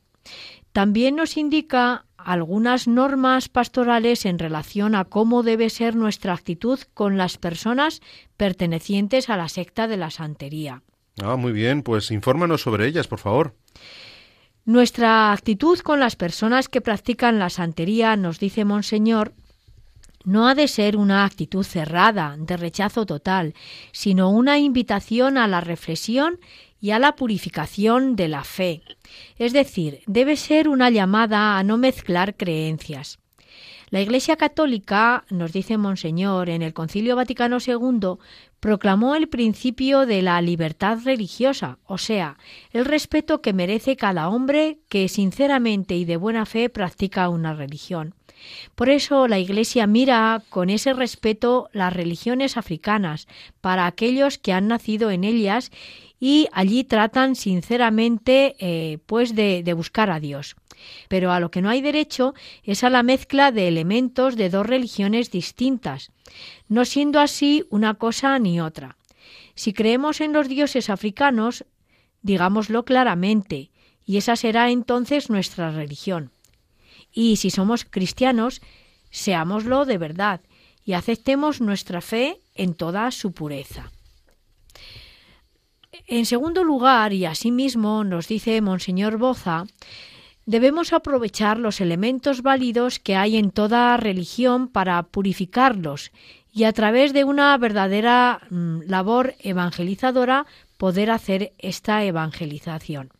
También 0.72 1.14
nos 1.14 1.36
indica 1.36 2.06
algunas 2.16 2.88
normas 2.88 3.50
pastorales 3.50 4.24
en 4.24 4.38
relación 4.38 4.94
a 4.94 5.04
cómo 5.04 5.42
debe 5.42 5.68
ser 5.68 5.94
nuestra 5.94 6.32
actitud 6.32 6.80
con 6.94 7.18
las 7.18 7.36
personas 7.36 8.00
pertenecientes 8.38 9.28
a 9.28 9.36
la 9.36 9.50
secta 9.50 9.88
de 9.88 9.98
la 9.98 10.10
santería. 10.10 10.82
Ah, 11.22 11.36
muy 11.36 11.52
bien, 11.52 11.82
pues 11.82 12.10
infórmanos 12.10 12.62
sobre 12.62 12.86
ellas, 12.86 13.06
por 13.06 13.18
favor. 13.18 13.54
Nuestra 14.64 15.32
actitud 15.32 15.80
con 15.80 16.00
las 16.00 16.16
personas 16.16 16.68
que 16.68 16.80
practican 16.80 17.38
la 17.38 17.50
santería, 17.50 18.16
nos 18.16 18.40
dice 18.40 18.64
Monseñor, 18.64 19.34
no 20.24 20.48
ha 20.48 20.54
de 20.54 20.68
ser 20.68 20.96
una 20.96 21.24
actitud 21.24 21.64
cerrada, 21.64 22.36
de 22.38 22.56
rechazo 22.56 23.06
total, 23.06 23.54
sino 23.92 24.30
una 24.30 24.58
invitación 24.58 25.38
a 25.38 25.48
la 25.48 25.60
reflexión 25.60 26.38
y 26.80 26.90
a 26.90 26.98
la 26.98 27.16
purificación 27.16 28.16
de 28.16 28.28
la 28.28 28.44
fe. 28.44 28.82
Es 29.36 29.52
decir, 29.52 30.00
debe 30.06 30.36
ser 30.36 30.68
una 30.68 30.90
llamada 30.90 31.58
a 31.58 31.62
no 31.62 31.76
mezclar 31.76 32.36
creencias. 32.36 33.18
La 33.90 34.00
Iglesia 34.00 34.36
Católica, 34.36 35.24
nos 35.30 35.52
dice 35.52 35.76
Monseñor, 35.76 36.48
en 36.48 36.62
el 36.62 36.72
Concilio 36.72 37.16
Vaticano 37.16 37.58
II, 37.64 38.18
proclamó 38.60 39.16
el 39.16 39.28
principio 39.28 40.06
de 40.06 40.22
la 40.22 40.40
libertad 40.42 40.98
religiosa, 41.04 41.78
o 41.86 41.98
sea, 41.98 42.38
el 42.70 42.84
respeto 42.84 43.42
que 43.42 43.52
merece 43.52 43.96
cada 43.96 44.28
hombre 44.28 44.78
que 44.88 45.08
sinceramente 45.08 45.96
y 45.96 46.04
de 46.04 46.16
buena 46.16 46.46
fe 46.46 46.68
practica 46.68 47.28
una 47.28 47.52
religión. 47.52 48.14
Por 48.74 48.88
eso 48.88 49.28
la 49.28 49.38
Iglesia 49.38 49.86
mira 49.86 50.42
con 50.48 50.70
ese 50.70 50.92
respeto 50.92 51.68
las 51.72 51.92
religiones 51.92 52.56
africanas 52.56 53.28
para 53.60 53.86
aquellos 53.86 54.38
que 54.38 54.52
han 54.52 54.68
nacido 54.68 55.10
en 55.10 55.24
ellas 55.24 55.70
y 56.18 56.48
allí 56.52 56.84
tratan 56.84 57.34
sinceramente 57.34 58.56
eh, 58.58 58.98
pues 59.06 59.34
de, 59.34 59.62
de 59.62 59.72
buscar 59.72 60.10
a 60.10 60.20
Dios. 60.20 60.56
Pero 61.08 61.32
a 61.32 61.40
lo 61.40 61.50
que 61.50 61.62
no 61.62 61.70
hay 61.70 61.80
derecho 61.80 62.34
es 62.62 62.84
a 62.84 62.90
la 62.90 63.02
mezcla 63.02 63.52
de 63.52 63.68
elementos 63.68 64.36
de 64.36 64.50
dos 64.50 64.66
religiones 64.66 65.30
distintas, 65.30 66.10
no 66.68 66.84
siendo 66.84 67.20
así 67.20 67.64
una 67.70 67.94
cosa 67.94 68.38
ni 68.38 68.60
otra. 68.60 68.96
Si 69.54 69.72
creemos 69.72 70.20
en 70.20 70.32
los 70.32 70.48
dioses 70.48 70.88
africanos, 70.88 71.64
digámoslo 72.22 72.84
claramente, 72.84 73.70
y 74.04 74.16
esa 74.16 74.36
será 74.36 74.70
entonces 74.70 75.30
nuestra 75.30 75.70
religión. 75.70 76.32
Y 77.12 77.36
si 77.36 77.50
somos 77.50 77.84
cristianos, 77.84 78.60
seámoslo 79.10 79.84
de 79.84 79.98
verdad 79.98 80.40
y 80.84 80.94
aceptemos 80.94 81.60
nuestra 81.60 82.00
fe 82.00 82.40
en 82.54 82.74
toda 82.74 83.10
su 83.10 83.32
pureza. 83.32 83.90
En 86.06 86.26
segundo 86.26 86.64
lugar, 86.64 87.12
y 87.12 87.26
asimismo 87.26 88.04
nos 88.04 88.28
dice 88.28 88.60
Monseñor 88.60 89.16
Boza, 89.18 89.64
debemos 90.46 90.92
aprovechar 90.92 91.58
los 91.58 91.80
elementos 91.80 92.42
válidos 92.42 92.98
que 92.98 93.16
hay 93.16 93.36
en 93.36 93.50
toda 93.50 93.96
religión 93.96 94.68
para 94.68 95.02
purificarlos 95.02 96.12
y 96.52 96.64
a 96.64 96.72
través 96.72 97.12
de 97.12 97.24
una 97.24 97.56
verdadera 97.58 98.40
mm, 98.50 98.80
labor 98.86 99.34
evangelizadora 99.40 100.46
poder 100.76 101.10
hacer 101.10 101.52
esta 101.58 102.04
evangelización. 102.04 103.10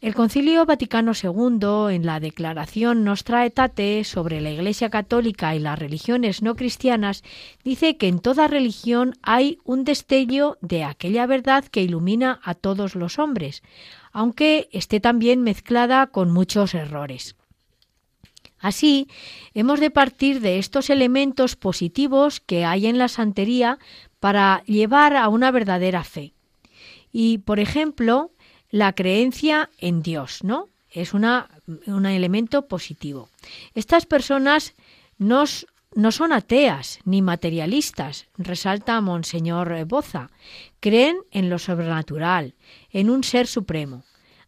El 0.00 0.14
Concilio 0.14 0.64
Vaticano 0.64 1.10
II, 1.12 1.92
en 1.92 2.06
la 2.06 2.20
Declaración 2.20 3.02
Nostra 3.02 3.40
Aetate 3.40 4.04
sobre 4.04 4.40
la 4.40 4.52
Iglesia 4.52 4.90
Católica 4.90 5.56
y 5.56 5.58
las 5.58 5.76
religiones 5.76 6.40
no 6.40 6.54
cristianas, 6.54 7.24
dice 7.64 7.96
que 7.96 8.06
en 8.06 8.20
toda 8.20 8.46
religión 8.46 9.14
hay 9.22 9.58
un 9.64 9.82
destello 9.82 10.56
de 10.60 10.84
aquella 10.84 11.26
verdad 11.26 11.64
que 11.64 11.82
ilumina 11.82 12.38
a 12.44 12.54
todos 12.54 12.94
los 12.94 13.18
hombres, 13.18 13.64
aunque 14.12 14.68
esté 14.70 15.00
también 15.00 15.42
mezclada 15.42 16.06
con 16.06 16.30
muchos 16.30 16.74
errores. 16.74 17.34
Así, 18.60 19.08
hemos 19.52 19.80
de 19.80 19.90
partir 19.90 20.40
de 20.40 20.60
estos 20.60 20.90
elementos 20.90 21.56
positivos 21.56 22.38
que 22.38 22.64
hay 22.64 22.86
en 22.86 22.98
la 22.98 23.08
santería 23.08 23.80
para 24.20 24.62
llevar 24.64 25.16
a 25.16 25.28
una 25.28 25.50
verdadera 25.50 26.04
fe. 26.04 26.34
Y, 27.10 27.38
por 27.38 27.58
ejemplo, 27.58 28.30
la 28.70 28.92
creencia 28.92 29.70
en 29.78 30.02
Dios, 30.02 30.44
¿no? 30.44 30.68
Es 30.90 31.14
una, 31.14 31.48
un 31.86 32.06
elemento 32.06 32.66
positivo. 32.66 33.28
Estas 33.74 34.06
personas 34.06 34.74
no 35.18 35.46
son 35.46 36.32
ateas 36.32 37.00
ni 37.04 37.22
materialistas, 37.22 38.26
resalta 38.36 39.00
Monseñor 39.00 39.84
Boza. 39.84 40.30
Creen 40.80 41.18
en 41.30 41.50
lo 41.50 41.58
sobrenatural, 41.58 42.54
en 42.90 43.10
un 43.10 43.24
ser 43.24 43.46
supremo. 43.46 44.04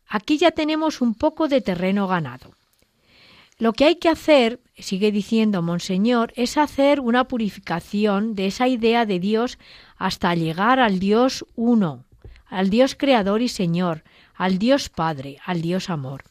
Aquí 0.09 0.39
ya 0.39 0.51
tenemos 0.51 1.01
un 1.01 1.15
poco 1.15 1.47
de 1.47 1.61
terreno 1.61 2.09
ganado. 2.09 2.53
Lo 3.59 3.75
que 3.75 3.85
hay 3.85 3.97
que 3.97 4.09
hacer, 4.09 4.59
sigue 4.79 5.13
diciendo 5.13 5.61
Monseñor, 5.61 6.33
es 6.35 6.57
hacer 6.57 6.99
una 6.99 7.29
purificación 7.29 8.35
de 8.35 8.47
esa 8.47 8.67
idea 8.67 9.05
de 9.05 9.21
Dios 9.21 9.59
hasta 9.99 10.35
llegar 10.35 10.81
al 10.81 10.99
Dios 10.99 11.45
uno, 11.57 12.05
al 12.51 12.69
Dios 12.69 12.95
creador 12.95 13.41
y 13.41 13.49
Señor, 13.49 14.05
al 14.35 14.59
Dios 14.59 14.91
Padre, 14.91 15.39
al 15.45 15.63
Dios 15.63 15.89
Amor. 15.89 16.25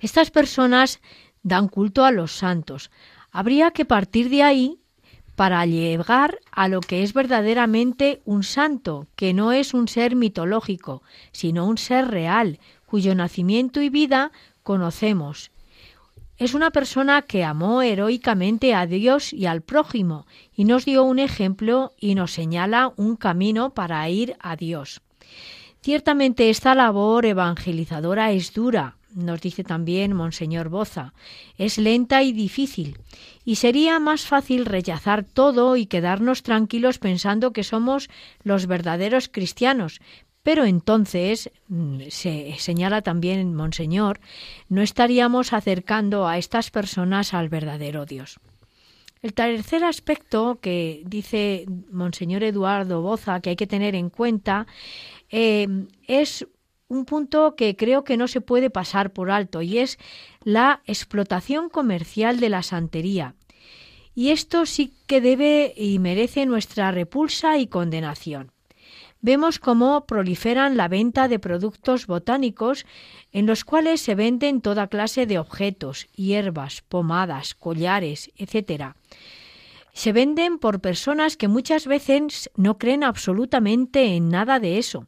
Estas 0.00 0.30
personas 0.30 1.00
dan 1.42 1.68
culto 1.68 2.04
a 2.04 2.12
los 2.12 2.32
santos. 2.32 2.90
Habría 3.30 3.72
que 3.72 3.84
partir 3.84 4.30
de 4.30 4.42
ahí 4.42 4.78
para 5.34 5.66
llegar 5.66 6.38
a 6.52 6.68
lo 6.68 6.80
que 6.80 7.02
es 7.02 7.12
verdaderamente 7.12 8.22
un 8.24 8.44
santo, 8.44 9.08
que 9.16 9.34
no 9.34 9.52
es 9.52 9.74
un 9.74 9.88
ser 9.88 10.14
mitológico, 10.14 11.02
sino 11.32 11.66
un 11.66 11.76
ser 11.76 12.08
real, 12.08 12.60
cuyo 12.86 13.14
nacimiento 13.14 13.82
y 13.82 13.88
vida 13.88 14.30
conocemos. 14.62 15.50
Es 16.36 16.54
una 16.54 16.70
persona 16.70 17.22
que 17.22 17.44
amó 17.44 17.82
heroicamente 17.82 18.74
a 18.74 18.86
Dios 18.86 19.32
y 19.32 19.46
al 19.46 19.62
prójimo, 19.62 20.26
y 20.56 20.64
nos 20.64 20.84
dio 20.84 21.04
un 21.04 21.20
ejemplo 21.20 21.92
y 22.00 22.16
nos 22.16 22.32
señala 22.32 22.92
un 22.96 23.14
camino 23.16 23.70
para 23.70 24.08
ir 24.08 24.36
a 24.40 24.56
Dios. 24.56 25.00
Ciertamente 25.80 26.50
esta 26.50 26.74
labor 26.74 27.24
evangelizadora 27.24 28.32
es 28.32 28.52
dura, 28.52 28.96
nos 29.14 29.40
dice 29.40 29.62
también 29.62 30.12
Monseñor 30.12 30.70
Boza, 30.70 31.14
es 31.56 31.78
lenta 31.78 32.24
y 32.24 32.32
difícil, 32.32 32.98
y 33.44 33.56
sería 33.56 34.00
más 34.00 34.26
fácil 34.26 34.66
rechazar 34.66 35.22
todo 35.22 35.76
y 35.76 35.86
quedarnos 35.86 36.42
tranquilos 36.42 36.98
pensando 36.98 37.52
que 37.52 37.62
somos 37.62 38.10
los 38.42 38.66
verdaderos 38.66 39.28
cristianos. 39.28 40.00
Pero 40.44 40.66
entonces, 40.66 41.50
mm, 41.68 42.02
se 42.10 42.54
señala 42.58 43.00
también 43.00 43.54
Monseñor, 43.54 44.20
no 44.68 44.82
estaríamos 44.82 45.54
acercando 45.54 46.28
a 46.28 46.36
estas 46.38 46.70
personas 46.70 47.32
al 47.32 47.48
verdadero 47.48 48.04
Dios. 48.04 48.38
El 49.22 49.32
tercer 49.32 49.84
aspecto 49.84 50.58
que 50.60 51.02
dice 51.06 51.64
Monseñor 51.90 52.44
Eduardo 52.44 53.00
Boza 53.00 53.40
que 53.40 53.50
hay 53.50 53.56
que 53.56 53.66
tener 53.66 53.94
en 53.94 54.10
cuenta 54.10 54.66
eh, 55.30 55.66
es 56.06 56.46
un 56.88 57.06
punto 57.06 57.56
que 57.56 57.74
creo 57.74 58.04
que 58.04 58.18
no 58.18 58.28
se 58.28 58.42
puede 58.42 58.68
pasar 58.68 59.14
por 59.14 59.30
alto 59.30 59.62
y 59.62 59.78
es 59.78 59.98
la 60.42 60.82
explotación 60.84 61.70
comercial 61.70 62.38
de 62.38 62.50
la 62.50 62.62
santería. 62.62 63.34
Y 64.14 64.28
esto 64.28 64.66
sí 64.66 64.92
que 65.06 65.22
debe 65.22 65.72
y 65.74 65.98
merece 65.98 66.44
nuestra 66.44 66.90
repulsa 66.90 67.56
y 67.56 67.66
condenación. 67.66 68.53
Vemos 69.24 69.58
cómo 69.58 70.04
proliferan 70.04 70.76
la 70.76 70.86
venta 70.86 71.28
de 71.28 71.38
productos 71.38 72.06
botánicos 72.06 72.84
en 73.32 73.46
los 73.46 73.64
cuales 73.64 74.02
se 74.02 74.14
venden 74.14 74.60
toda 74.60 74.88
clase 74.88 75.24
de 75.24 75.38
objetos, 75.38 76.08
hierbas, 76.14 76.82
pomadas, 76.82 77.54
collares, 77.54 78.30
etc. 78.36 78.96
Se 79.94 80.12
venden 80.12 80.58
por 80.58 80.80
personas 80.80 81.38
que 81.38 81.48
muchas 81.48 81.86
veces 81.86 82.50
no 82.54 82.76
creen 82.76 83.02
absolutamente 83.02 84.14
en 84.14 84.28
nada 84.28 84.60
de 84.60 84.76
eso 84.76 85.06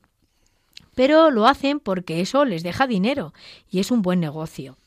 pero 0.94 1.30
lo 1.30 1.46
hacen 1.46 1.78
porque 1.78 2.22
eso 2.22 2.46
les 2.46 2.62
deja 2.62 2.86
dinero 2.86 3.34
y 3.70 3.80
es 3.80 3.90
un 3.90 4.00
buen 4.00 4.18
negocio. 4.18 4.78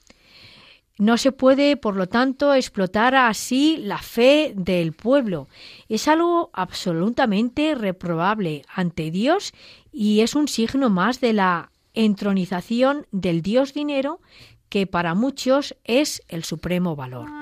No 1.00 1.18
se 1.18 1.32
puede, 1.32 1.78
por 1.78 1.96
lo 1.96 2.10
tanto, 2.10 2.54
explotar 2.54 3.16
así 3.16 3.78
la 3.78 4.00
fe 4.00 4.52
del 4.54 4.92
pueblo. 4.92 5.48
Es 5.88 6.10
algo 6.10 6.50
absolutamente 6.52 7.74
reprobable 7.74 8.64
ante 8.68 9.10
Dios 9.10 9.54
y 9.94 10.20
es 10.20 10.36
un 10.36 10.50
signo 10.50 10.90
más 10.90 11.22
de 11.22 11.32
la 11.32 11.72
entronización 11.94 13.08
del 13.14 13.42
Dios 13.42 13.74
dinero 13.74 14.20
que 14.68 14.88
para 14.88 15.16
muchos 15.16 15.78
es 15.86 16.22
el 16.28 16.44
supremo 16.44 16.98
valor. 16.98 17.39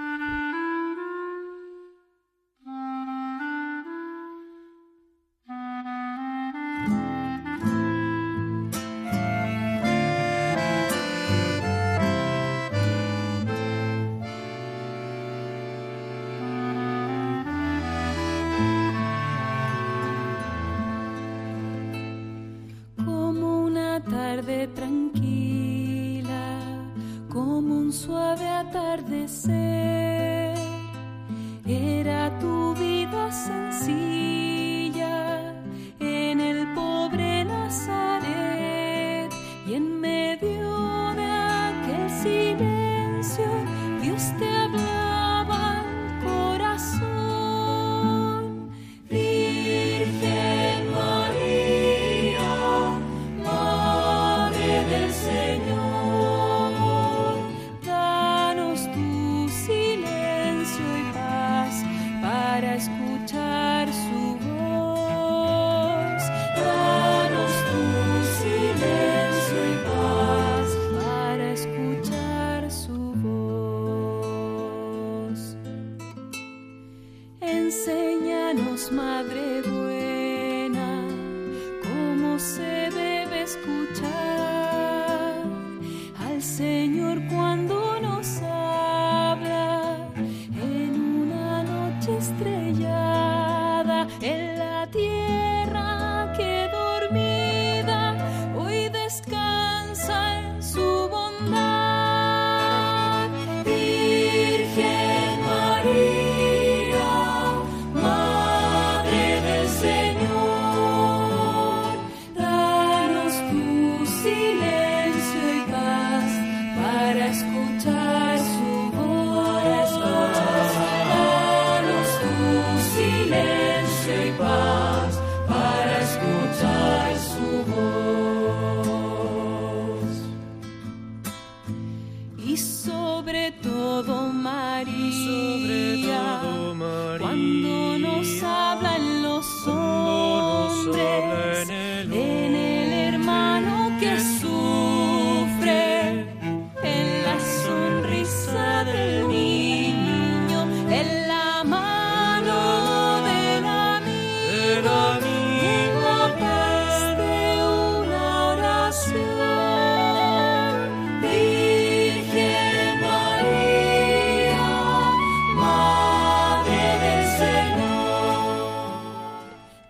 manos, 78.58 78.92
Madre. 78.92 79.47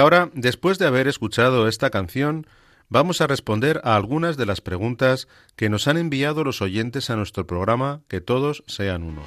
ahora, 0.00 0.30
después 0.34 0.78
de 0.78 0.86
haber 0.86 1.06
escuchado 1.06 1.68
esta 1.68 1.90
canción, 1.90 2.46
vamos 2.88 3.20
a 3.20 3.26
responder 3.26 3.80
a 3.84 3.94
algunas 3.94 4.36
de 4.36 4.46
las 4.46 4.60
preguntas 4.60 5.28
que 5.56 5.68
nos 5.68 5.86
han 5.86 5.96
enviado 5.96 6.42
los 6.42 6.60
oyentes 6.60 7.10
a 7.10 7.16
nuestro 7.16 7.46
programa 7.46 8.00
Que 8.08 8.20
todos 8.20 8.64
sean 8.66 9.02
uno. 9.02 9.22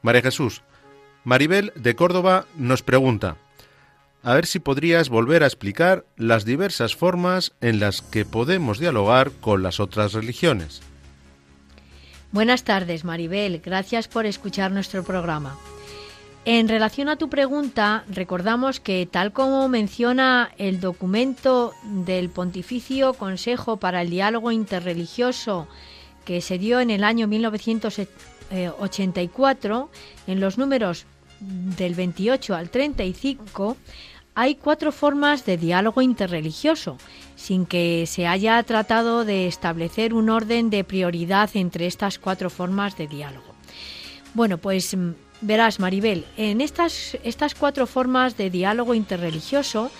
María 0.00 0.20
Jesús, 0.20 0.62
Maribel 1.24 1.72
de 1.76 1.96
Córdoba 1.96 2.44
nos 2.56 2.82
pregunta, 2.82 3.38
a 4.24 4.34
ver 4.34 4.46
si 4.46 4.58
podrías 4.58 5.10
volver 5.10 5.42
a 5.42 5.46
explicar 5.46 6.06
las 6.16 6.44
diversas 6.44 6.96
formas 6.96 7.52
en 7.60 7.78
las 7.78 8.02
que 8.02 8.24
podemos 8.24 8.78
dialogar 8.78 9.30
con 9.30 9.62
las 9.62 9.80
otras 9.80 10.14
religiones. 10.14 10.80
Buenas 12.32 12.64
tardes, 12.64 13.04
Maribel. 13.04 13.60
Gracias 13.64 14.08
por 14.08 14.26
escuchar 14.26 14.72
nuestro 14.72 15.04
programa. 15.04 15.56
En 16.46 16.68
relación 16.68 17.08
a 17.08 17.16
tu 17.16 17.30
pregunta, 17.30 18.04
recordamos 18.08 18.80
que 18.80 19.08
tal 19.10 19.32
como 19.32 19.66
menciona 19.68 20.50
el 20.58 20.80
documento 20.80 21.72
del 21.84 22.28
Pontificio 22.30 23.14
Consejo 23.14 23.76
para 23.76 24.02
el 24.02 24.10
Diálogo 24.10 24.52
Interreligioso 24.52 25.68
que 26.24 26.40
se 26.40 26.58
dio 26.58 26.80
en 26.80 26.90
el 26.90 27.04
año 27.04 27.28
1984, 27.28 29.90
en 30.26 30.40
los 30.40 30.58
números 30.58 31.06
del 31.40 31.94
28 31.94 32.54
al 32.54 32.70
35, 32.70 33.76
hay 34.34 34.56
cuatro 34.56 34.92
formas 34.92 35.44
de 35.46 35.56
diálogo 35.56 36.02
interreligioso, 36.02 36.98
sin 37.36 37.66
que 37.66 38.06
se 38.06 38.26
haya 38.26 38.62
tratado 38.62 39.24
de 39.24 39.46
establecer 39.46 40.12
un 40.12 40.28
orden 40.28 40.70
de 40.70 40.84
prioridad 40.84 41.50
entre 41.54 41.86
estas 41.86 42.18
cuatro 42.18 42.50
formas 42.50 42.96
de 42.96 43.06
diálogo. 43.06 43.54
Bueno, 44.34 44.58
pues 44.58 44.96
mm, 44.96 45.12
verás, 45.40 45.78
Maribel, 45.78 46.24
en 46.36 46.60
estas, 46.60 47.16
estas 47.22 47.54
cuatro 47.54 47.86
formas 47.86 48.36
de 48.36 48.50
diálogo 48.50 48.94
interreligioso 48.94 49.90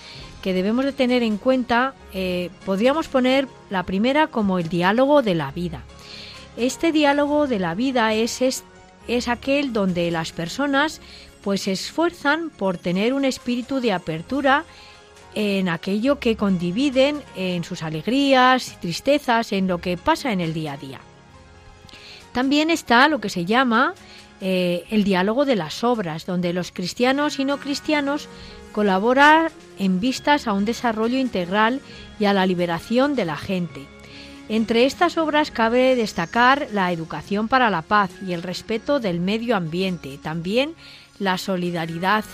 que 0.41 0.53
debemos 0.53 0.85
de 0.85 0.91
tener 0.91 1.23
en 1.23 1.37
cuenta, 1.37 1.95
eh, 2.13 2.51
podríamos 2.65 3.07
poner 3.07 3.47
la 3.69 3.83
primera 3.83 4.27
como 4.27 4.59
el 4.59 4.69
diálogo 4.69 5.21
de 5.21 5.33
la 5.33 5.51
vida. 5.51 5.83
Este 6.57 6.91
diálogo 6.91 7.47
de 7.47 7.59
la 7.59 7.73
vida 7.73 8.13
es, 8.13 8.41
es, 8.41 8.63
es 9.07 9.27
aquel 9.27 9.73
donde 9.73 10.11
las 10.11 10.33
personas 10.33 11.01
pues 11.45 11.61
se 11.61 11.73
esfuerzan 11.73 12.49
por 12.49 12.79
tener 12.79 13.13
un 13.13 13.23
espíritu 13.23 13.79
de 13.79 13.93
apertura 13.93 14.65
en 15.35 15.69
aquello 15.69 16.17
que 16.17 16.35
condividen, 16.35 17.21
en 17.35 17.63
sus 17.63 17.83
alegrías 17.83 18.73
y 18.73 18.75
tristezas, 18.77 19.51
en 19.51 19.67
lo 19.67 19.77
que 19.77 19.95
pasa 19.95 20.31
en 20.31 20.41
el 20.41 20.55
día 20.55 20.73
a 20.73 20.77
día. 20.77 20.99
También 22.33 22.71
está 22.71 23.07
lo 23.09 23.21
que 23.21 23.29
se 23.29 23.45
llama 23.45 23.93
eh, 24.41 24.85
el 24.89 25.03
diálogo 25.03 25.45
de 25.45 25.55
las 25.55 25.83
obras, 25.83 26.25
donde 26.25 26.51
los 26.51 26.71
cristianos 26.71 27.37
y 27.37 27.45
no 27.45 27.59
cristianos 27.59 28.27
colaboran 28.71 29.51
en 29.77 29.99
vistas 29.99 30.47
a 30.47 30.53
un 30.53 30.65
desarrollo 30.65 31.19
integral 31.19 31.79
y 32.19 32.25
a 32.25 32.33
la 32.33 32.47
liberación 32.47 33.13
de 33.13 33.25
la 33.25 33.37
gente. 33.37 33.85
Entre 34.49 34.85
estas 34.85 35.17
obras 35.19 35.51
cabe 35.51 35.95
destacar 35.95 36.69
la 36.71 36.91
educación 36.91 37.47
para 37.47 37.69
la 37.69 37.83
paz 37.83 38.09
y 38.27 38.33
el 38.33 38.41
respeto 38.41 38.99
del 38.99 39.19
medio 39.19 39.55
ambiente, 39.55 40.17
también 40.17 40.73
la 41.19 41.37
solidaridad 41.37 42.25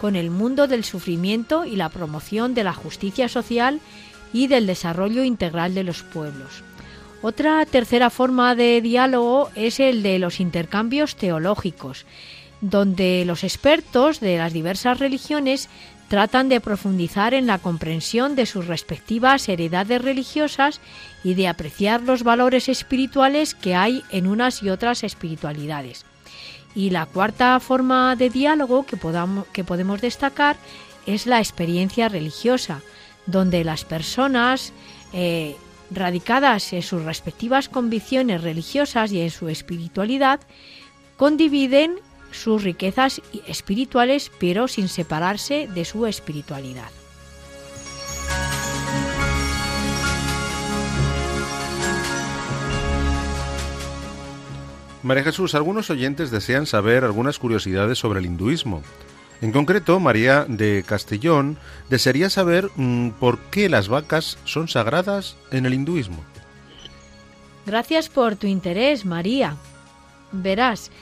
con 0.00 0.16
el 0.16 0.30
mundo 0.30 0.66
del 0.66 0.84
sufrimiento 0.84 1.64
y 1.64 1.76
la 1.76 1.88
promoción 1.88 2.54
de 2.54 2.64
la 2.64 2.72
justicia 2.72 3.28
social 3.28 3.80
y 4.32 4.46
del 4.46 4.66
desarrollo 4.66 5.22
integral 5.22 5.74
de 5.74 5.84
los 5.84 6.02
pueblos. 6.02 6.64
Otra 7.22 7.64
tercera 7.66 8.10
forma 8.10 8.56
de 8.56 8.80
diálogo 8.80 9.50
es 9.54 9.78
el 9.78 10.02
de 10.02 10.18
los 10.18 10.40
intercambios 10.40 11.14
teológicos, 11.14 12.04
donde 12.60 13.24
los 13.24 13.44
expertos 13.44 14.18
de 14.18 14.38
las 14.38 14.52
diversas 14.52 14.98
religiones 14.98 15.68
tratan 16.08 16.48
de 16.48 16.60
profundizar 16.60 17.32
en 17.32 17.46
la 17.46 17.58
comprensión 17.58 18.34
de 18.34 18.46
sus 18.46 18.66
respectivas 18.66 19.48
heredades 19.48 20.02
religiosas 20.02 20.80
y 21.22 21.34
de 21.34 21.48
apreciar 21.48 22.02
los 22.02 22.22
valores 22.22 22.68
espirituales 22.68 23.54
que 23.54 23.76
hay 23.76 24.02
en 24.10 24.26
unas 24.26 24.62
y 24.62 24.68
otras 24.68 25.04
espiritualidades. 25.04 26.04
Y 26.74 26.90
la 26.90 27.06
cuarta 27.06 27.58
forma 27.60 28.16
de 28.16 28.30
diálogo 28.30 28.84
que, 28.86 28.96
podamos, 28.96 29.46
que 29.48 29.64
podemos 29.64 30.00
destacar 30.00 30.56
es 31.06 31.26
la 31.26 31.38
experiencia 31.38 32.08
religiosa, 32.08 32.80
donde 33.26 33.64
las 33.64 33.84
personas 33.84 34.72
eh, 35.12 35.56
radicadas 35.90 36.72
en 36.72 36.82
sus 36.82 37.02
respectivas 37.02 37.68
convicciones 37.68 38.42
religiosas 38.42 39.12
y 39.12 39.20
en 39.20 39.30
su 39.30 39.48
espiritualidad, 39.48 40.40
condividen 41.16 41.96
sus 42.30 42.62
riquezas 42.62 43.20
espirituales 43.46 44.30
pero 44.40 44.68
sin 44.68 44.88
separarse 44.88 45.68
de 45.68 45.84
su 45.84 46.06
espiritualidad. 46.06 46.90
María 55.02 55.24
Jesús, 55.24 55.54
algunos 55.54 55.90
oyentes 55.90 56.30
desean 56.30 56.66
saber 56.66 57.04
algunas 57.04 57.38
curiosidades 57.38 57.98
sobre 57.98 58.20
el 58.20 58.26
hinduismo. 58.26 58.82
En 59.40 59.50
concreto, 59.50 59.98
María 59.98 60.44
de 60.48 60.84
Castellón 60.86 61.58
desearía 61.90 62.30
saber 62.30 62.70
mm, 62.76 63.10
por 63.18 63.38
qué 63.50 63.68
las 63.68 63.88
vacas 63.88 64.38
son 64.44 64.68
sagradas 64.68 65.36
en 65.50 65.66
el 65.66 65.74
hinduismo. 65.74 66.22
Gracias 67.66 68.08
por 68.08 68.36
tu 68.36 68.46
interés, 68.46 69.04
María. 69.04 69.56
Verás, 70.30 70.92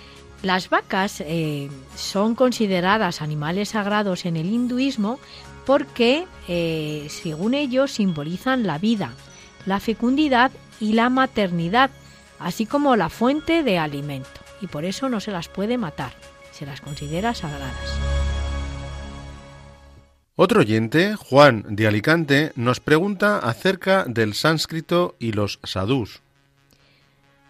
las 0.43 0.71
vacas 0.71 1.21
eh, 1.21 1.69
son 1.97 2.35
consideradas 2.35 3.21
animales 3.21 3.71
sagrados 3.71 4.25
en 4.25 4.37
el 4.37 4.47
hinduismo 4.47 5.19
porque, 5.67 6.27
eh, 6.49 7.07
según 7.11 7.53
ellos, 7.53 7.93
simbolizan 7.93 8.67
la 8.67 8.79
vida, 8.79 9.13
la 9.67 9.81
fecundidad 9.81 10.51
y 10.81 10.95
la 10.95 11.11
maternidad, 11.11 11.91
así 12.41 12.67
como 12.67 12.97
la 12.97 13.09
fuente 13.09 13.63
de 13.63 13.79
alimento, 13.79 14.41
y 14.61 14.67
por 14.67 14.85
eso 14.85 15.09
no 15.09 15.21
se 15.21 15.31
las 15.31 15.49
puede 15.49 15.79
matar, 15.79 16.13
se 16.51 16.67
las 16.67 16.81
considera 16.81 17.35
sagradas. 17.35 18.01
Otro 20.43 20.61
oyente, 20.61 21.17
Juan 21.17 21.65
de 21.69 21.87
Alicante, 21.87 22.53
nos 22.57 22.81
pregunta 22.81 23.39
acerca 23.39 24.05
del 24.09 24.33
sánscrito 24.33 25.15
y 25.19 25.33
los 25.33 25.61
sadhus. 25.65 26.23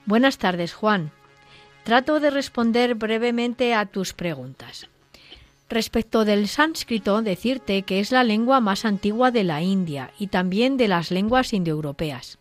Buenas 0.06 0.38
tardes, 0.38 0.74
Juan. 0.74 1.12
Trato 1.84 2.18
de 2.18 2.30
responder 2.30 2.96
brevemente 2.96 3.74
a 3.74 3.86
tus 3.86 4.12
preguntas. 4.12 4.88
Respecto 5.68 6.24
del 6.24 6.48
sánscrito, 6.48 7.22
decirte 7.22 7.82
que 7.82 8.00
es 8.00 8.10
la 8.10 8.24
lengua 8.24 8.60
más 8.60 8.84
antigua 8.84 9.30
de 9.30 9.44
la 9.44 9.62
India 9.62 10.10
y 10.18 10.26
también 10.26 10.76
de 10.76 10.88
las 10.88 11.12
lenguas 11.12 11.52
indoeuropeas. 11.52 12.39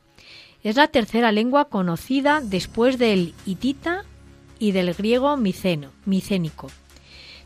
Es 0.63 0.75
la 0.75 0.87
tercera 0.87 1.31
lengua 1.31 1.65
conocida 1.65 2.41
después 2.43 2.97
del 2.97 3.33
hitita 3.45 4.03
y 4.59 4.73
del 4.73 4.93
griego 4.93 5.37
miceno, 5.37 5.91
micénico. 6.05 6.69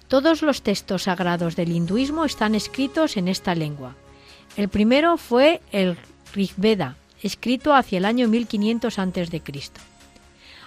Todos 0.07 0.41
los 0.41 0.63
textos 0.63 1.03
sagrados 1.03 1.55
del 1.55 1.71
hinduismo 1.71 2.25
están 2.25 2.55
escritos 2.55 3.17
en 3.17 3.27
esta 3.27 3.53
lengua. 3.53 3.95
El 4.57 4.67
primero 4.67 5.17
fue 5.17 5.61
el 5.71 5.97
Rigveda, 6.33 6.95
escrito 7.21 7.75
hacia 7.75 7.99
el 7.99 8.05
año 8.05 8.27
1500 8.27 8.99
a.C. 8.99 9.41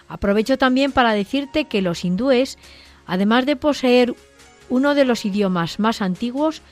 Aprovecho 0.09 0.57
también 0.57 0.93
para 0.93 1.13
decirte 1.13 1.65
que 1.65 1.83
los 1.83 2.05
hindúes, 2.05 2.59
además 3.07 3.45
de 3.45 3.57
poseer 3.57 4.15
uno 4.69 4.95
de 4.95 5.05
los 5.05 5.25
idiomas 5.25 5.79
más 5.81 6.01
antiguos, 6.01 6.63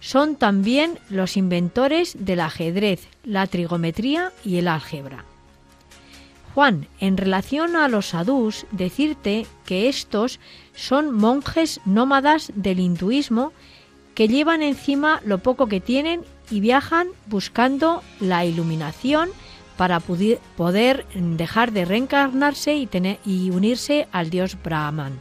son 0.00 0.36
también 0.36 0.98
los 1.10 1.36
inventores 1.36 2.16
del 2.18 2.40
ajedrez, 2.40 3.08
la 3.24 3.46
trigometría 3.46 4.32
y 4.44 4.56
el 4.56 4.68
álgebra. 4.68 5.24
Juan, 6.54 6.88
en 6.98 7.16
relación 7.16 7.76
a 7.76 7.88
los 7.88 8.06
sadhus, 8.06 8.66
decirte 8.72 9.46
que 9.64 9.88
estos 9.88 10.40
son 10.74 11.12
monjes 11.12 11.80
nómadas 11.84 12.50
del 12.54 12.80
hinduismo 12.80 13.52
que 14.14 14.28
llevan 14.28 14.62
encima 14.62 15.20
lo 15.24 15.38
poco 15.38 15.68
que 15.68 15.80
tienen 15.80 16.22
y 16.50 16.60
viajan 16.60 17.08
buscando 17.26 18.02
la 18.18 18.44
iluminación 18.44 19.30
para 19.76 20.00
poder 20.00 21.06
dejar 21.14 21.70
de 21.70 21.84
reencarnarse 21.84 22.74
y, 22.74 22.88
y 23.24 23.50
unirse 23.50 24.08
al 24.10 24.28
dios 24.28 24.56
Brahman. 24.60 25.12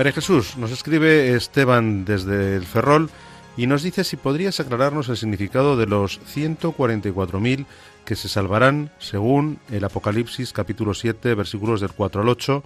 María 0.00 0.12
Jesús, 0.14 0.56
nos 0.56 0.70
escribe 0.70 1.34
Esteban 1.34 2.06
desde 2.06 2.56
el 2.56 2.64
Ferrol 2.64 3.10
y 3.58 3.66
nos 3.66 3.82
dice 3.82 4.02
si 4.02 4.16
podrías 4.16 4.58
aclararnos 4.58 5.10
el 5.10 5.18
significado 5.18 5.76
de 5.76 5.84
los 5.84 6.22
144.000 6.22 7.66
que 8.06 8.16
se 8.16 8.30
salvarán 8.30 8.90
según 8.98 9.58
el 9.70 9.84
Apocalipsis 9.84 10.54
capítulo 10.54 10.94
7 10.94 11.34
versículos 11.34 11.82
del 11.82 11.92
4 11.92 12.22
al 12.22 12.30
8 12.30 12.64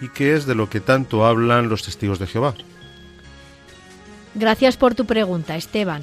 y 0.00 0.08
que 0.08 0.34
es 0.34 0.46
de 0.46 0.54
lo 0.54 0.70
que 0.70 0.80
tanto 0.80 1.26
hablan 1.26 1.68
los 1.68 1.82
testigos 1.82 2.18
de 2.18 2.26
Jehová. 2.26 2.54
Gracias 4.34 4.78
por 4.78 4.94
tu 4.94 5.04
pregunta, 5.04 5.56
Esteban. 5.56 6.00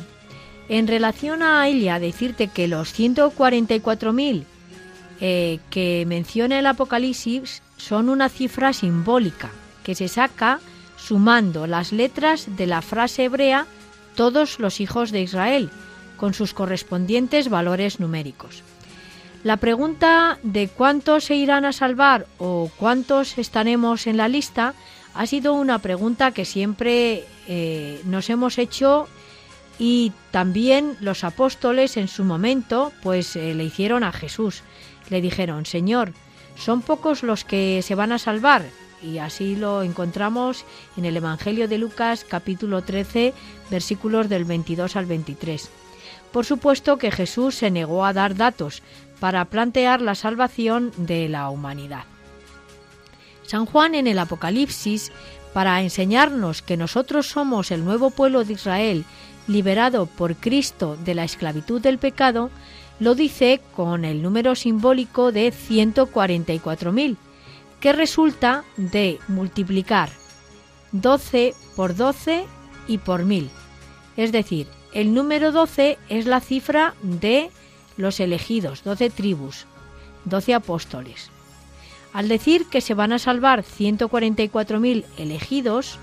En 0.67 0.85
relación 0.85 1.41
a 1.41 1.67
ella, 1.67 1.97
decirte 1.97 2.47
que 2.47 2.67
los 2.67 2.93
144.000 2.93 4.43
eh, 5.19 5.57
que 5.71 6.05
menciona 6.05 6.59
el 6.59 6.67
Apocalipsis 6.67 7.63
son 7.77 8.07
una 8.07 8.29
cifra 8.29 8.71
simbólica 8.71 9.49
que 9.89 9.95
se 9.95 10.07
saca 10.07 10.59
sumando 10.97 11.65
las 11.65 11.91
letras 11.91 12.45
de 12.55 12.67
la 12.67 12.83
frase 12.83 13.23
hebrea 13.23 13.65
todos 14.13 14.59
los 14.59 14.81
hijos 14.81 15.09
de 15.09 15.21
Israel, 15.21 15.71
con 16.15 16.35
sus 16.35 16.53
correspondientes 16.53 17.49
valores 17.49 17.99
numéricos. 17.99 18.61
La 19.43 19.57
pregunta 19.57 20.37
de 20.43 20.67
cuántos 20.67 21.23
se 21.23 21.37
irán 21.37 21.65
a 21.65 21.73
salvar 21.73 22.27
o 22.37 22.69
cuántos 22.77 23.39
estaremos 23.39 24.05
en 24.05 24.17
la 24.17 24.27
lista 24.27 24.75
ha 25.15 25.25
sido 25.25 25.55
una 25.55 25.79
pregunta 25.79 26.33
que 26.33 26.45
siempre 26.45 27.25
eh, 27.47 27.99
nos 28.05 28.29
hemos 28.29 28.59
hecho 28.59 29.07
y 29.79 30.11
también 30.29 30.97
los 30.99 31.23
apóstoles 31.23 31.97
en 31.97 32.09
su 32.09 32.23
momento 32.25 32.91
pues 33.01 33.35
eh, 33.35 33.55
le 33.55 33.63
hicieron 33.63 34.03
a 34.03 34.11
Jesús. 34.11 34.61
Le 35.09 35.19
dijeron, 35.19 35.65
Señor, 35.65 36.13
¿son 36.55 36.83
pocos 36.83 37.23
los 37.23 37.43
que 37.43 37.81
se 37.81 37.95
van 37.95 38.11
a 38.11 38.19
salvar? 38.19 38.65
Y 39.01 39.19
así 39.19 39.55
lo 39.55 39.81
encontramos 39.83 40.65
en 40.97 41.05
el 41.05 41.17
Evangelio 41.17 41.67
de 41.67 41.77
Lucas 41.77 42.25
capítulo 42.27 42.81
13 42.81 43.33
versículos 43.69 44.29
del 44.29 44.45
22 44.45 44.95
al 44.95 45.05
23. 45.05 45.69
Por 46.31 46.45
supuesto 46.45 46.97
que 46.97 47.11
Jesús 47.11 47.55
se 47.55 47.71
negó 47.71 48.05
a 48.05 48.13
dar 48.13 48.35
datos 48.35 48.83
para 49.19 49.45
plantear 49.45 50.01
la 50.01 50.15
salvación 50.15 50.91
de 50.97 51.29
la 51.29 51.49
humanidad. 51.49 52.03
San 53.43 53.65
Juan 53.65 53.95
en 53.95 54.07
el 54.07 54.19
Apocalipsis, 54.19 55.11
para 55.53 55.81
enseñarnos 55.81 56.61
que 56.61 56.77
nosotros 56.77 57.27
somos 57.27 57.71
el 57.71 57.83
nuevo 57.83 58.11
pueblo 58.11 58.43
de 58.43 58.53
Israel, 58.53 59.05
liberado 59.47 60.05
por 60.05 60.35
Cristo 60.35 60.95
de 61.03 61.15
la 61.15 61.23
esclavitud 61.23 61.81
del 61.81 61.97
pecado, 61.97 62.51
lo 62.99 63.15
dice 63.15 63.59
con 63.75 64.05
el 64.05 64.21
número 64.21 64.53
simbólico 64.53 65.31
de 65.31 65.51
144.000, 65.51 67.17
que 67.79 67.93
resulta 67.93 68.63
de 68.77 69.19
multiplicar 69.27 70.09
12 70.91 71.53
por 71.75 71.95
12 71.95 72.45
y 72.87 72.97
por 72.97 73.23
1000. 73.23 73.49
Es 74.17 74.31
decir, 74.31 74.67
el 74.93 75.13
número 75.13 75.51
12 75.51 75.97
es 76.09 76.25
la 76.25 76.41
cifra 76.41 76.95
de 77.01 77.51
los 77.97 78.19
elegidos, 78.19 78.83
12 78.83 79.09
tribus, 79.09 79.65
12 80.25 80.53
apóstoles. 80.53 81.29
Al 82.11 82.27
decir 82.27 82.65
que 82.65 82.81
se 82.81 82.95
van 82.95 83.13
a 83.13 83.19
salvar 83.19 83.63
144.000 83.63 85.05
elegidos, 85.17 85.99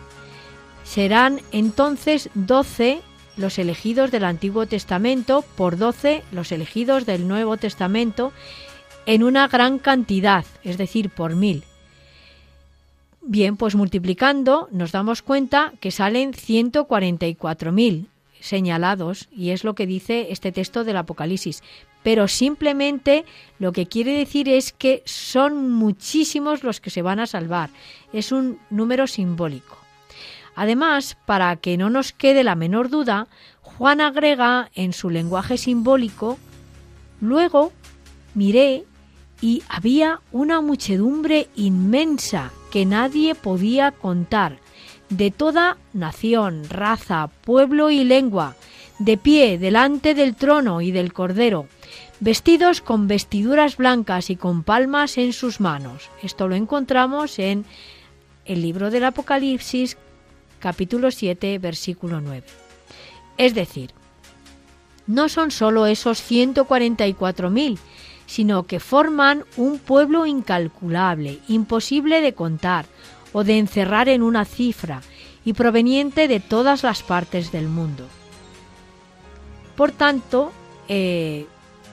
serán 0.85 1.41
entonces 1.51 2.31
12 2.35 3.03
los 3.37 3.59
elegidos 3.59 4.11
del 4.11 4.25
Antiguo 4.25 4.67
Testamento 4.67 5.45
por 5.57 5.77
12 5.77 6.23
los 6.33 6.53
elegidos 6.53 7.07
del 7.07 7.29
Nuevo 7.29 7.57
Testamento 7.57 8.33
en 9.07 9.23
una 9.23 9.49
gran 9.49 9.79
cantidad, 9.79 10.45
es 10.65 10.79
decir, 10.79 11.11
por 11.11 11.37
mil. 11.37 11.65
Bien, 13.23 13.57
pues 13.57 13.75
multiplicando 13.75 14.69
nos 14.71 14.93
damos 14.93 15.23
cuenta 15.23 15.73
que 15.81 15.91
salen 15.91 16.33
144.000 16.33 18.07
señalados 18.41 19.29
y 19.33 19.51
es 19.51 19.65
lo 19.65 19.75
que 19.75 19.87
dice 19.87 20.29
este 20.31 20.53
texto 20.53 20.85
del 20.85 20.97
Apocalipsis. 20.97 21.63
Pero 22.03 22.29
simplemente 22.29 23.25
lo 23.59 23.73
que 23.73 23.87
quiere 23.87 24.13
decir 24.13 24.49
es 24.49 24.73
que 24.73 25.03
son 25.07 25.73
muchísimos 25.73 26.63
los 26.63 26.81
que 26.81 26.91
se 26.91 27.03
van 27.03 27.19
a 27.19 27.27
salvar. 27.27 27.71
Es 28.13 28.31
un 28.31 28.61
número 28.71 29.09
simbólico. 29.09 29.79
Además, 30.55 31.17
para 31.27 31.57
que 31.57 31.77
no 31.77 31.91
nos 31.91 32.13
quede 32.13 32.45
la 32.45 32.55
menor 32.55 32.91
duda, 32.91 33.27
Juan 33.61 34.01
agrega 34.01 34.71
en 34.75 34.93
su 34.93 35.11
lenguaje 35.11 35.59
simbólico, 35.59 36.39
luego 37.21 37.73
miré 38.35 38.85
y 39.41 39.63
había 39.69 40.21
una 40.33 40.61
muchedumbre 40.61 41.49
inmensa 41.57 42.53
que 42.71 42.87
nadie 42.87 43.35
podía 43.35 43.93
contar, 43.93 44.59
de 45.09 45.31
toda 45.31 45.77
nación, 45.93 46.65
raza, 46.69 47.29
pueblo 47.45 47.91
y 47.91 48.05
lengua, 48.05 48.57
de 48.99 49.17
pie 49.17 49.59
delante 49.59 50.15
del 50.15 50.35
trono 50.35 50.81
y 50.81 50.91
del 50.91 51.13
Cordero, 51.13 51.67
vestidos 52.21 52.81
con 52.81 53.07
vestiduras 53.07 53.77
blancas 53.77 54.31
y 54.31 54.37
con 54.37 54.63
palmas 54.63 55.19
en 55.19 55.33
sus 55.33 55.61
manos. 55.61 56.11
Esto 56.23 56.49
lo 56.49 56.55
encontramos 56.55 57.39
en 57.39 57.65
el 58.47 58.63
libro 58.63 58.91
del 58.91 59.05
Apocalipsis 59.05 59.97
capítulo 60.59 61.11
7 61.11 61.59
versículo 61.59 62.21
9. 62.21 62.45
Es 63.37 63.55
decir, 63.55 63.91
no 65.07 65.29
son 65.29 65.51
solo 65.51 65.87
esos 65.87 66.19
144.000, 66.29 67.79
sino 68.27 68.65
que 68.65 68.81
forman 68.81 69.45
un 69.57 69.79
pueblo 69.79 70.27
incalculable, 70.27 71.39
imposible 71.49 72.21
de 72.21 72.35
contar, 72.35 72.87
o 73.33 73.45
de 73.45 73.59
encerrar 73.59 74.09
en 74.09 74.23
una 74.23 74.45
cifra 74.45 75.03
y 75.45 75.53
proveniente 75.53 76.29
de 76.29 76.41
todas 76.41 76.83
las 76.83 77.03
partes 77.03 77.53
del 77.53 77.69
mundo. 77.69 78.07
Por 79.77 79.93
tanto, 79.93 80.53
eh, 80.89 81.47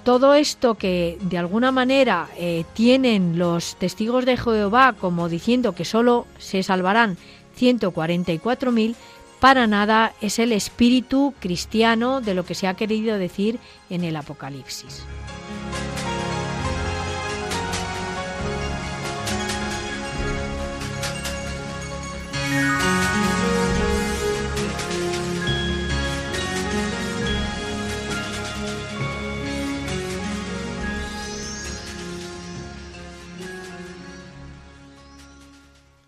todo 0.03 0.35
esto 0.35 0.75
que 0.75 1.17
de 1.21 1.37
alguna 1.37 1.71
manera 1.71 2.29
eh, 2.37 2.65
tienen 2.73 3.37
los 3.37 3.75
testigos 3.75 4.25
de 4.25 4.37
Jehová 4.37 4.95
como 4.99 5.29
diciendo 5.29 5.73
que 5.73 5.85
solo 5.85 6.27
se 6.37 6.63
salvarán 6.63 7.17
144.000, 7.59 8.95
para 9.39 9.67
nada 9.67 10.13
es 10.21 10.39
el 10.39 10.53
espíritu 10.53 11.33
cristiano 11.39 12.21
de 12.21 12.33
lo 12.33 12.45
que 12.45 12.55
se 12.55 12.67
ha 12.67 12.75
querido 12.75 13.17
decir 13.17 13.59
en 13.89 14.05
el 14.05 14.15
Apocalipsis. 14.15 15.03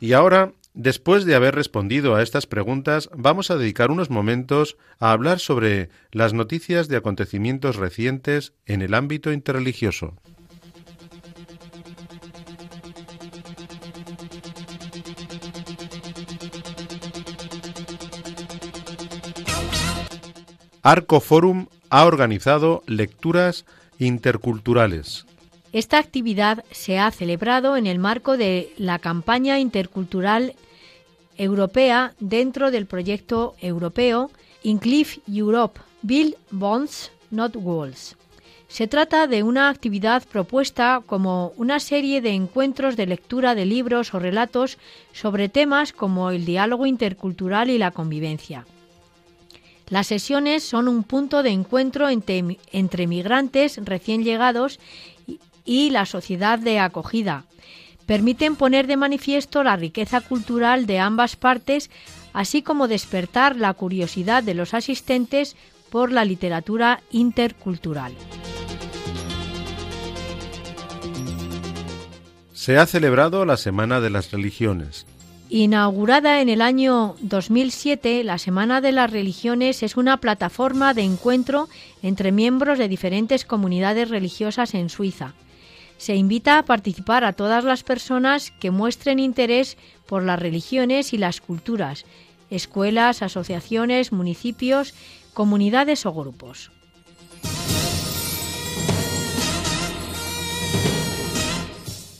Y 0.05 0.13
ahora, 0.13 0.53
después 0.75 1.25
de 1.25 1.33
haber 1.33 1.55
respondido 1.55 2.13
a 2.13 2.21
estas 2.21 2.45
preguntas, 2.45 3.09
vamos 3.15 3.49
a 3.49 3.57
dedicar 3.57 3.89
unos 3.89 4.11
momentos 4.11 4.77
a 4.99 5.11
hablar 5.11 5.39
sobre 5.39 5.89
las 6.11 6.31
noticias 6.31 6.87
de 6.87 6.97
acontecimientos 6.97 7.75
recientes 7.77 8.53
en 8.67 8.83
el 8.83 8.93
ámbito 8.93 9.31
interreligioso. 9.31 10.13
Arco 20.83 21.19
Forum 21.19 21.65
ha 21.89 22.05
organizado 22.05 22.83
lecturas 22.85 23.65
interculturales. 23.97 25.25
Esta 25.75 25.97
actividad 25.97 26.63
se 26.71 26.99
ha 26.99 27.11
celebrado 27.11 27.75
en 27.75 27.85
el 27.85 27.99
marco 27.99 28.37
de 28.37 28.71
la 28.77 28.97
campaña 28.97 29.59
intercultural 29.59 30.55
europea 31.35 32.13
dentro 32.21 32.71
del 32.71 32.85
proyecto 32.85 33.55
europeo 33.59 34.31
Inclusive 34.63 35.21
Europe, 35.27 35.81
Build 36.01 36.35
Bonds, 36.49 37.11
Not 37.29 37.57
Walls. 37.57 38.15
Se 38.69 38.87
trata 38.87 39.27
de 39.27 39.43
una 39.43 39.67
actividad 39.67 40.23
propuesta 40.23 41.03
como 41.05 41.51
una 41.57 41.81
serie 41.81 42.21
de 42.21 42.29
encuentros 42.29 42.95
de 42.95 43.07
lectura 43.07 43.53
de 43.53 43.65
libros 43.65 44.13
o 44.13 44.19
relatos 44.19 44.77
sobre 45.11 45.49
temas 45.49 45.91
como 45.91 46.29
el 46.31 46.45
diálogo 46.45 46.85
intercultural 46.85 47.69
y 47.69 47.77
la 47.77 47.91
convivencia. 47.91 48.65
Las 49.89 50.07
sesiones 50.07 50.63
son 50.63 50.87
un 50.87 51.03
punto 51.03 51.43
de 51.43 51.51
encuentro 51.51 52.09
entre, 52.09 52.57
entre 52.71 53.07
migrantes 53.07 53.79
recién 53.83 54.23
llegados 54.23 54.79
y 55.65 55.89
la 55.89 56.05
sociedad 56.05 56.59
de 56.59 56.79
acogida. 56.79 57.43
Permiten 58.05 58.55
poner 58.55 58.85
de 58.85 58.97
manifiesto 58.97 59.63
la 59.63 59.75
riqueza 59.75 60.21
cultural 60.21 60.85
de 60.85 60.99
ambas 60.99 61.35
partes, 61.35 61.89
así 62.33 62.61
como 62.61 62.87
despertar 62.87 63.55
la 63.55 63.73
curiosidad 63.73 64.43
de 64.43 64.53
los 64.53 64.73
asistentes 64.75 65.55
por 65.89 66.11
la 66.11 66.23
literatura 66.23 67.01
intercultural. 67.11 68.13
Se 72.53 72.77
ha 72.77 72.85
celebrado 72.85 73.45
la 73.45 73.57
Semana 73.57 73.99
de 73.99 74.09
las 74.09 74.31
Religiones. 74.31 75.05
Inaugurada 75.49 76.41
en 76.41 76.49
el 76.49 76.61
año 76.61 77.15
2007, 77.21 78.23
la 78.23 78.39
Semana 78.39 78.81
de 78.81 78.91
las 78.91 79.11
Religiones 79.11 79.83
es 79.83 79.97
una 79.97 80.17
plataforma 80.17 80.93
de 80.93 81.03
encuentro 81.03 81.69
entre 82.01 82.31
miembros 82.31 82.79
de 82.79 82.87
diferentes 82.87 83.45
comunidades 83.45 84.09
religiosas 84.09 84.73
en 84.73 84.89
Suiza 84.89 85.33
Se 85.97 86.15
invita 86.15 86.57
a 86.57 86.65
participar 86.65 87.23
a 87.23 87.33
todas 87.33 87.63
las 87.63 87.83
personas 87.83 88.51
que 88.59 88.71
muestren 88.71 89.19
interés 89.19 89.77
por 90.05 90.23
las 90.23 90.39
religiones 90.39 91.13
y 91.13 91.17
las 91.17 91.41
culturas, 91.41 92.05
escuelas, 92.49 93.21
asociaciones, 93.21 94.11
municipios, 94.11 94.93
comunidades 95.33 96.05
o 96.05 96.13
grupos. 96.13 96.71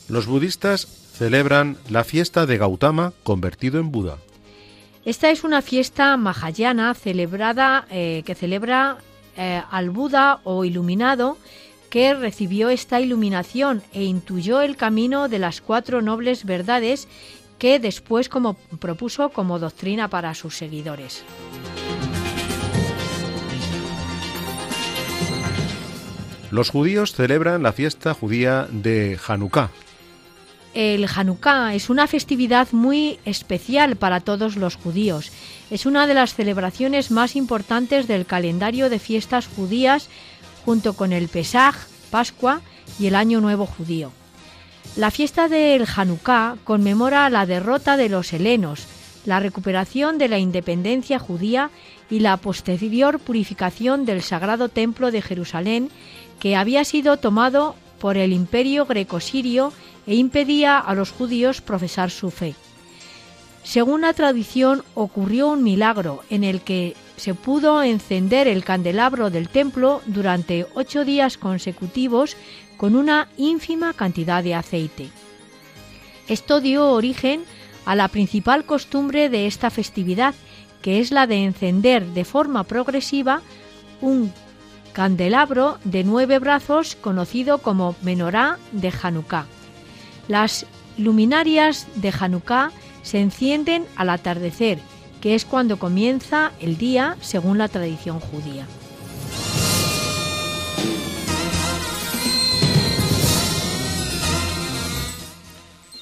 Los 0.07 0.28
budistas 0.28 0.86
celebran 0.86 1.78
la 1.89 2.03
fiesta 2.03 2.45
de 2.45 2.57
Gautama 2.57 3.13
convertido 3.23 3.80
en 3.80 3.91
Buda. 3.91 4.17
Esta 5.03 5.30
es 5.30 5.43
una 5.43 5.61
fiesta 5.61 6.15
mahayana 6.17 6.93
celebrada 6.93 7.86
eh, 7.89 8.23
que 8.26 8.36
celebra 8.36 8.97
eh, 9.38 9.61
al 9.71 9.89
Buda 9.89 10.41
o 10.43 10.65
iluminado 10.65 11.38
que 11.90 12.14
recibió 12.14 12.70
esta 12.70 13.00
iluminación 13.00 13.84
e 13.94 14.04
intuyó 14.04 14.62
el 14.62 14.76
camino 14.76 15.28
de 15.30 15.40
las 15.40 15.62
cuatro 15.62 16.02
nobles 16.02 16.46
verdades 16.46 17.08
que 17.58 17.80
después 17.80 18.30
como 18.30 18.56
propuso 18.56 19.30
como 19.30 19.60
doctrina 19.60 20.10
para 20.10 20.34
sus 20.36 20.58
seguidores. 20.58 21.24
Los 26.52 26.70
judíos 26.70 27.14
celebran 27.14 27.64
la 27.64 27.74
fiesta 27.74 28.14
judía 28.14 28.68
de 28.72 29.20
Hanukkah. 29.28 29.72
El 30.74 31.06
Hanukkah 31.06 31.74
es 31.74 31.90
una 31.90 32.06
festividad 32.06 32.68
muy 32.74 33.18
especial 33.24 33.96
para 33.96 34.20
todos 34.20 34.58
los 34.58 34.76
judíos. 34.76 35.32
Es 35.72 35.86
una 35.86 36.06
de 36.06 36.14
las 36.14 36.36
celebraciones 36.36 37.12
más 37.12 37.38
importantes 37.38 38.08
del 38.08 38.26
calendario 38.26 38.90
de 38.90 39.00
fiestas 39.00 39.48
judías 39.48 40.10
junto 40.66 40.93
con 40.93 41.13
el 41.13 41.28
Pesaj, 41.28 41.76
Pascua 42.09 42.61
y 42.99 43.07
el 43.07 43.16
Año 43.16 43.39
Nuevo 43.39 43.66
judío. 43.66 44.11
La 44.95 45.11
fiesta 45.11 45.47
del 45.47 45.86
Hanukkah 45.95 46.57
conmemora 46.63 47.30
la 47.30 47.45
derrota 47.45 47.97
de 47.97 48.09
los 48.09 48.34
helenos, 48.34 48.88
la 49.26 49.39
recuperación 49.39 50.18
de 50.18 50.28
la 50.28 50.39
independencia 50.39 51.20
judía 51.20 51.70
y 52.09 52.20
la 52.20 52.38
posterior 52.38 53.20
purificación 53.20 54.05
del 54.05 54.22
Sagrado 54.22 54.70
Templo 54.70 55.11
de 55.11 55.22
Jerusalén, 55.22 55.89
que 56.39 56.55
había 56.55 56.84
sido 56.84 57.18
tomado 57.18 57.76
por 57.99 58.18
el 58.18 58.34
imperio 58.34 58.86
greco-sirio 58.86 59.74
e 60.07 60.16
impedía 60.16 60.78
a 60.78 60.93
los 60.93 61.11
judíos 61.11 61.61
profesar 61.61 62.11
su 62.11 62.32
fe. 62.32 62.55
Según 63.63 64.01
la 64.01 64.13
tradición, 64.13 64.84
ocurrió 64.93 65.49
un 65.49 65.63
milagro 65.63 66.24
en 66.30 66.43
el 66.43 66.61
que 66.61 66.95
se 67.18 67.34
pudo 67.34 67.82
encender 67.84 68.47
el 68.47 68.63
candelabro 68.63 69.30
del 69.30 69.49
templo 69.49 70.01
durante 70.05 70.68
ocho 70.74 71.05
días 71.05 71.38
consecutivos 71.38 72.36
con 72.78 72.95
una 72.95 73.30
ínfima 73.38 73.93
cantidad 73.93 74.43
de 74.43 74.55
aceite. 74.55 75.09
Esto 76.28 76.59
dio 76.59 76.89
origen 76.89 77.43
a 77.86 77.95
la 77.95 78.07
principal 78.07 78.66
costumbre 78.66 79.30
de 79.30 79.47
esta 79.47 79.70
festividad, 79.70 80.34
que 80.82 80.99
es 80.99 81.11
la 81.11 81.28
de 81.28 81.43
encender 81.43 82.05
de 82.05 82.26
forma 82.26 82.63
progresiva 82.63 83.41
un 84.01 84.34
candelabro 84.93 85.78
de 85.84 86.03
nueve 86.03 86.39
brazos 86.39 86.95
conocido 86.95 87.59
como 87.59 87.95
menorá 88.01 88.57
de 88.72 88.91
Hanukkah. 89.01 89.45
Las 90.28 90.66
luminarias 90.97 91.88
de 91.95 92.13
Hanukkah 92.18 92.72
se 93.03 93.20
encienden 93.20 93.86
al 93.95 94.09
atardecer, 94.09 94.80
que 95.26 95.34
es 95.34 95.43
cuando 95.43 95.80
comienza 95.80 96.51
el 96.59 96.78
día 96.78 97.17
según 97.19 97.57
la 97.57 97.67
tradición 97.67 98.19
judía. 98.19 98.67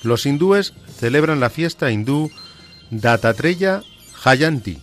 Los 0.01 0.25
hindúes 0.25 0.73
celebran 0.99 1.39
la 1.39 1.49
fiesta 1.49 1.89
hindú 1.89 2.31
Datatreya 2.91 3.83
Jayanti. 4.11 4.81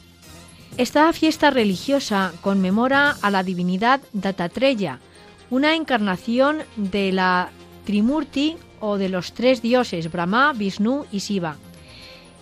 Esta 0.79 1.13
fiesta 1.13 1.51
religiosa 1.51 2.33
conmemora 2.41 3.17
a 3.21 3.31
la 3.31 3.43
divinidad 3.43 4.01
Datatreya, 4.15 5.01
una 5.51 5.75
encarnación 5.75 6.61
de 6.77 7.13
la 7.13 7.51
Trimurti 7.85 8.57
o 8.81 8.97
de 8.97 9.11
los 9.11 9.35
tres 9.35 9.61
dioses 9.61 10.11
Brahma, 10.11 10.55
Vishnu 10.55 11.05
y 11.13 11.19
Shiva. 11.19 11.59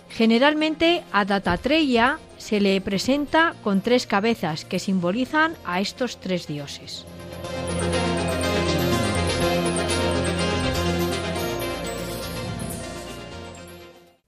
Generalmente 0.09 1.03
a 1.11 1.25
Datatreya 1.25 2.19
se 2.37 2.59
le 2.59 2.81
presenta 2.81 3.53
con 3.63 3.81
tres 3.81 4.07
cabezas 4.07 4.65
que 4.65 4.79
simbolizan 4.79 5.53
a 5.65 5.81
estos 5.81 6.19
tres 6.19 6.47
dioses. 6.47 7.05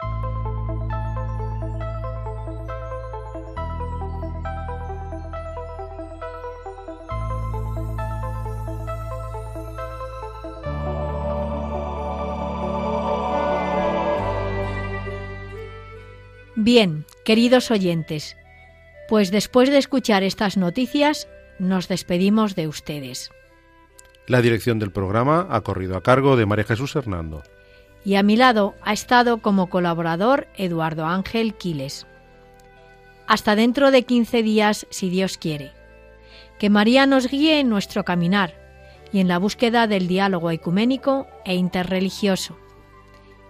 Bien, 16.69 17.05
queridos 17.25 17.71
oyentes, 17.71 18.37
pues 19.09 19.31
después 19.31 19.71
de 19.71 19.79
escuchar 19.79 20.25
estas 20.25 20.57
noticias, 20.57 21.29
nos 21.61 21.87
despedimos 21.87 22.57
de 22.57 22.67
ustedes. 22.67 23.31
La 24.27 24.43
dirección 24.43 24.81
del 24.81 24.91
programa 24.91 25.47
ha 25.49 25.61
corrido 25.61 25.97
a 25.97 26.03
cargo 26.03 26.37
de 26.37 26.45
María 26.47 26.65
Jesús 26.65 26.97
Hernando. 26.97 27.45
Y 28.07 28.15
a 28.15 28.23
mi 28.23 28.37
lado 28.37 28.77
ha 28.83 28.93
estado 28.93 29.39
como 29.39 29.69
colaborador 29.69 30.47
Eduardo 30.55 31.07
Ángel 31.07 31.55
Quiles. 31.55 32.07
Hasta 33.27 33.57
dentro 33.57 33.91
de 33.91 34.05
15 34.05 34.45
días, 34.45 34.87
si 34.91 35.11
Dios 35.11 35.39
quiere. 35.39 35.73
Que 36.61 36.71
María 36.71 37.07
nos 37.07 37.27
guíe 37.27 37.59
en 37.59 37.69
nuestro 37.69 38.05
caminar 38.05 38.55
y 39.13 39.19
en 39.19 39.27
la 39.27 39.39
búsqueda 39.39 39.89
del 39.89 40.07
diálogo 40.07 40.53
ecuménico 40.53 41.27
e 41.45 41.57
interreligioso. 41.57 42.57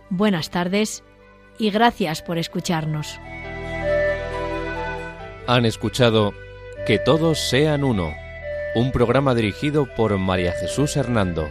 Buenas 0.09 0.49
tardes 0.49 1.05
y 1.59 1.69
gracias 1.69 2.23
por 2.23 2.39
escucharnos. 2.39 3.21
Han 5.47 5.67
escuchado 5.67 6.33
Que 6.87 6.99
todos 6.99 7.51
sean 7.51 7.85
uno, 7.85 8.15
un 8.75 8.91
programa 8.91 9.35
dirigido 9.35 9.87
por 9.97 10.17
María 10.17 10.53
Jesús 10.53 10.97
Hernando. 10.97 11.47